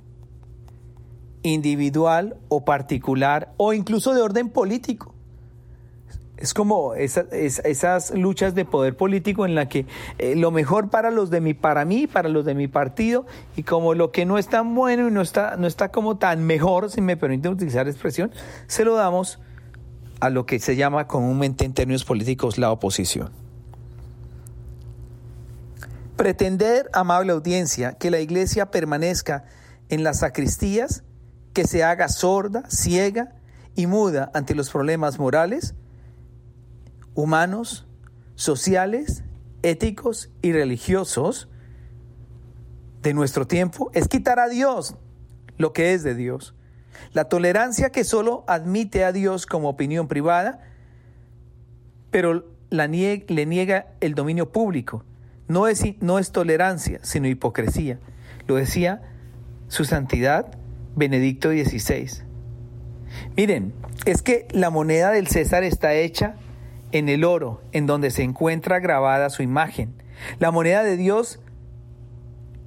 individual 1.43 2.37
o 2.49 2.65
particular 2.65 3.53
o 3.57 3.73
incluso 3.73 4.15
de 4.15 4.23
orden 4.23 4.49
político. 4.49 5.13
Es 6.35 6.55
como 6.55 6.95
esas 6.95 8.09
luchas 8.09 8.55
de 8.55 8.65
poder 8.65 8.97
político 8.97 9.45
en 9.45 9.53
la 9.53 9.69
que 9.69 9.85
eh, 10.17 10.35
lo 10.35 10.49
mejor 10.49 10.89
para 10.89 11.11
los 11.11 11.29
de 11.29 11.41
mi, 11.41 11.53
para 11.53 11.85
mí, 11.85 12.07
para 12.07 12.27
los 12.27 12.43
de 12.43 12.55
mi 12.55 12.67
partido, 12.67 13.27
y 13.55 13.61
como 13.61 13.93
lo 13.93 14.11
que 14.11 14.25
no 14.25 14.39
es 14.39 14.47
tan 14.47 14.73
bueno 14.73 15.07
y 15.07 15.11
no 15.11 15.21
está, 15.21 15.57
no 15.57 15.67
está 15.67 15.89
como 15.89 16.17
tan 16.17 16.43
mejor, 16.43 16.89
si 16.89 17.01
me 17.01 17.17
permiten 17.17 17.51
utilizar 17.51 17.85
la 17.85 17.91
expresión, 17.91 18.31
se 18.65 18.83
lo 18.83 18.95
damos 18.95 19.39
a 20.21 20.31
lo 20.31 20.47
que 20.47 20.57
se 20.57 20.75
llama 20.75 21.05
comúnmente 21.05 21.65
en 21.65 21.73
términos 21.73 22.03
políticos 22.03 22.57
la 22.57 22.71
oposición. 22.71 23.42
Pretender, 26.23 26.89
amable 26.93 27.33
audiencia, 27.33 27.97
que 27.97 28.09
la 28.09 28.21
iglesia 28.21 28.71
permanezca 28.71 29.43
en 29.89 30.05
las 30.05 30.19
sacristías, 30.19 31.03
que 31.51 31.67
se 31.67 31.83
haga 31.83 32.07
sorda, 32.07 32.63
ciega 32.69 33.35
y 33.75 33.87
muda 33.87 34.31
ante 34.33 34.55
los 34.55 34.69
problemas 34.69 35.19
morales, 35.19 35.75
humanos, 37.13 37.85
sociales, 38.35 39.25
éticos 39.63 40.31
y 40.41 40.53
religiosos 40.53 41.49
de 43.01 43.13
nuestro 43.13 43.45
tiempo, 43.45 43.91
es 43.93 44.07
quitar 44.07 44.39
a 44.39 44.47
Dios 44.47 44.95
lo 45.57 45.73
que 45.73 45.93
es 45.93 46.03
de 46.03 46.15
Dios 46.15 46.55
la 47.11 47.25
tolerancia 47.25 47.89
que 47.89 48.05
solo 48.05 48.45
admite 48.47 49.03
a 49.03 49.11
Dios 49.11 49.45
como 49.45 49.67
opinión 49.67 50.07
privada, 50.07 50.61
pero 52.11 52.45
le 52.69 52.87
niega 52.87 53.87
el 53.99 54.15
dominio 54.15 54.53
público. 54.53 55.03
No 55.47 55.67
es, 55.67 55.83
no 56.01 56.19
es 56.19 56.31
tolerancia, 56.31 56.99
sino 57.03 57.27
hipocresía. 57.27 57.99
Lo 58.47 58.55
decía 58.55 59.01
su 59.67 59.85
santidad 59.85 60.57
Benedicto 60.95 61.49
XVI. 61.49 62.23
Miren, 63.35 63.73
es 64.05 64.21
que 64.21 64.47
la 64.51 64.69
moneda 64.69 65.11
del 65.11 65.27
César 65.27 65.63
está 65.63 65.93
hecha 65.93 66.35
en 66.91 67.09
el 67.09 67.23
oro, 67.23 67.61
en 67.71 67.87
donde 67.87 68.11
se 68.11 68.23
encuentra 68.23 68.79
grabada 68.79 69.29
su 69.29 69.43
imagen. 69.43 69.93
La 70.39 70.51
moneda 70.51 70.83
de 70.83 70.97
Dios 70.97 71.39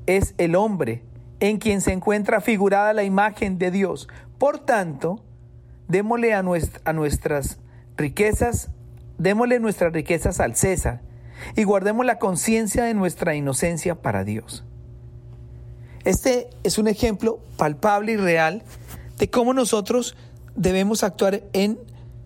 es 0.06 0.34
el 0.38 0.56
hombre, 0.56 1.02
en 1.40 1.58
quien 1.58 1.80
se 1.80 1.92
encuentra 1.92 2.40
figurada 2.40 2.92
la 2.92 3.04
imagen 3.04 3.58
de 3.58 3.70
Dios. 3.70 4.08
Por 4.38 4.58
tanto, 4.58 5.22
démosle 5.88 6.34
a, 6.34 6.42
nuestras 6.42 7.58
riquezas, 7.96 8.70
démosle 9.18 9.60
nuestras 9.60 9.92
riquezas 9.92 10.40
al 10.40 10.56
César 10.56 11.02
y 11.55 11.64
guardemos 11.64 12.07
la 12.07 12.18
conciencia 12.18 12.85
de 12.85 12.94
nuestra 12.94 13.35
inocencia 13.35 13.94
para 13.96 14.25
Dios. 14.25 14.64
Este 16.05 16.49
es 16.62 16.79
un 16.79 16.88
ejemplo 16.88 17.40
palpable 17.57 18.12
y 18.12 18.16
real 18.16 18.62
de 19.18 19.29
cómo 19.29 19.55
nosotros 19.55 20.16
debemos 20.55 21.03
actuar 21.03 21.42
en 21.53 21.79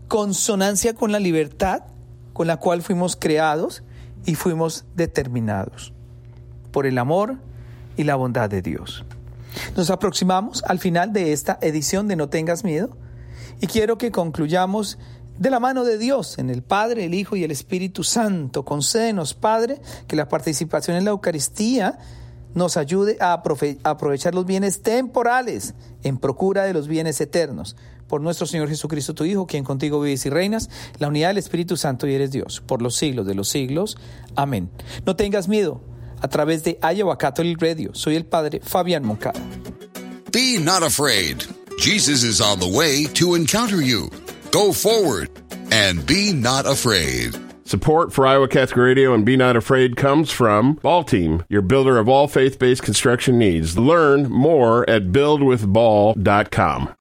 consonancia 0.09 0.95
con 0.95 1.13
la 1.13 1.19
libertad 1.19 1.83
con 2.33 2.47
la 2.47 2.57
cual 2.57 2.83
fuimos 2.83 3.17
creados 3.17 3.83
y 4.25 4.35
fuimos 4.35 4.85
determinados 4.95 5.93
por 6.73 6.87
el 6.87 6.99
amor 6.99 7.37
y 7.97 8.05
la 8.05 8.17
bondad 8.17 8.49
de 8.49 8.63
Dios. 8.63 9.05
Nos 9.77 9.91
aproximamos 9.91 10.63
al 10.65 10.79
final 10.79 11.13
de 11.13 11.33
esta 11.33 11.59
edición 11.61 12.09
de 12.09 12.17
No 12.17 12.29
tengas 12.29 12.65
miedo 12.65 12.97
y 13.61 13.67
quiero 13.67 13.99
que 13.99 14.11
concluyamos 14.11 14.99
de 15.41 15.51
la 15.51 15.59
mano 15.59 15.85
de 15.85 15.97
Dios, 15.97 16.39
en 16.39 16.51
el 16.51 16.63
Padre, 16.63 17.07
el 17.07 17.15
Hijo 17.15 17.35
y 17.35 17.45
el 17.45 17.51
Espíritu 17.51 18.05
Santo. 18.05 18.63
Concédenos, 18.63 19.33
Padre, 19.33 19.81
que 20.07 20.15
la 20.15 20.29
participación 20.29 20.99
en 20.99 21.07
la 21.07 21.13
Eucaristía 21.13 21.99
nos 22.53 22.77
ayude 22.77 23.17
a 23.21 23.33
aprovechar 23.33 24.35
los 24.35 24.45
bienes 24.45 24.83
temporales 24.83 25.75
en 26.03 26.19
procura 26.19 26.65
de 26.65 26.75
los 26.75 26.89
bienes 26.89 27.21
eternos. 27.23 27.75
Por 28.07 28.21
nuestro 28.21 28.47
Señor 28.47 28.69
Jesucristo, 28.69 29.15
tu 29.15 29.25
Hijo, 29.25 29.47
quien 29.47 29.65
contigo 29.65 29.99
vives 30.01 30.27
y 30.27 30.31
reinas, 30.31 30.69
la 30.99 31.09
unidad 31.09 31.29
del 31.29 31.39
Espíritu 31.39 31.79
Santo 31.79 32.07
y 32.07 32.15
eres 32.15 32.33
Dios, 32.33 32.61
por 32.61 32.83
los 32.83 32.97
siglos 32.97 33.27
de 33.27 33.35
los 33.35 33.49
siglos. 33.49 33.97
Amén. 34.37 34.69
No 35.07 35.17
tengas 35.17 35.49
miedo 35.49 35.81
a 36.21 36.29
través 36.29 36.65
de 36.65 36.79
Iowa 36.83 37.17
Catholic 37.17 37.63
Radio. 37.63 37.95
Soy 37.95 38.17
el 38.17 38.27
padre 38.27 38.61
Fabián 38.63 39.07
Moncada. 39.07 39.41
Be 40.31 40.59
not 40.59 40.83
afraid. 40.83 41.45
Jesus 41.79 42.25
is 42.25 42.43
on 42.43 42.59
the 42.61 42.69
way 42.69 43.07
to 43.15 43.37
encounter 43.37 43.81
you. 43.81 44.11
Go 44.51 44.73
forward 44.73 45.31
and 45.71 46.05
be 46.05 46.33
not 46.33 46.67
afraid. 46.67 47.37
Support 47.65 48.13
for 48.13 48.27
Iowa 48.27 48.49
Catholic 48.49 48.79
Radio 48.79 49.15
and 49.15 49.25
Be 49.25 49.37
Not 49.37 49.55
Afraid 49.55 49.95
comes 49.97 50.33
from 50.33 50.73
Ball 50.83 51.05
Team, 51.05 51.45
your 51.49 51.63
builder 51.63 51.99
of 51.99 52.09
all 52.09 52.27
faith 52.27 52.59
based 52.59 52.83
construction 52.83 53.39
needs. 53.39 53.79
Learn 53.79 54.29
more 54.29 54.89
at 54.91 55.13
buildwithball.com. 55.13 56.89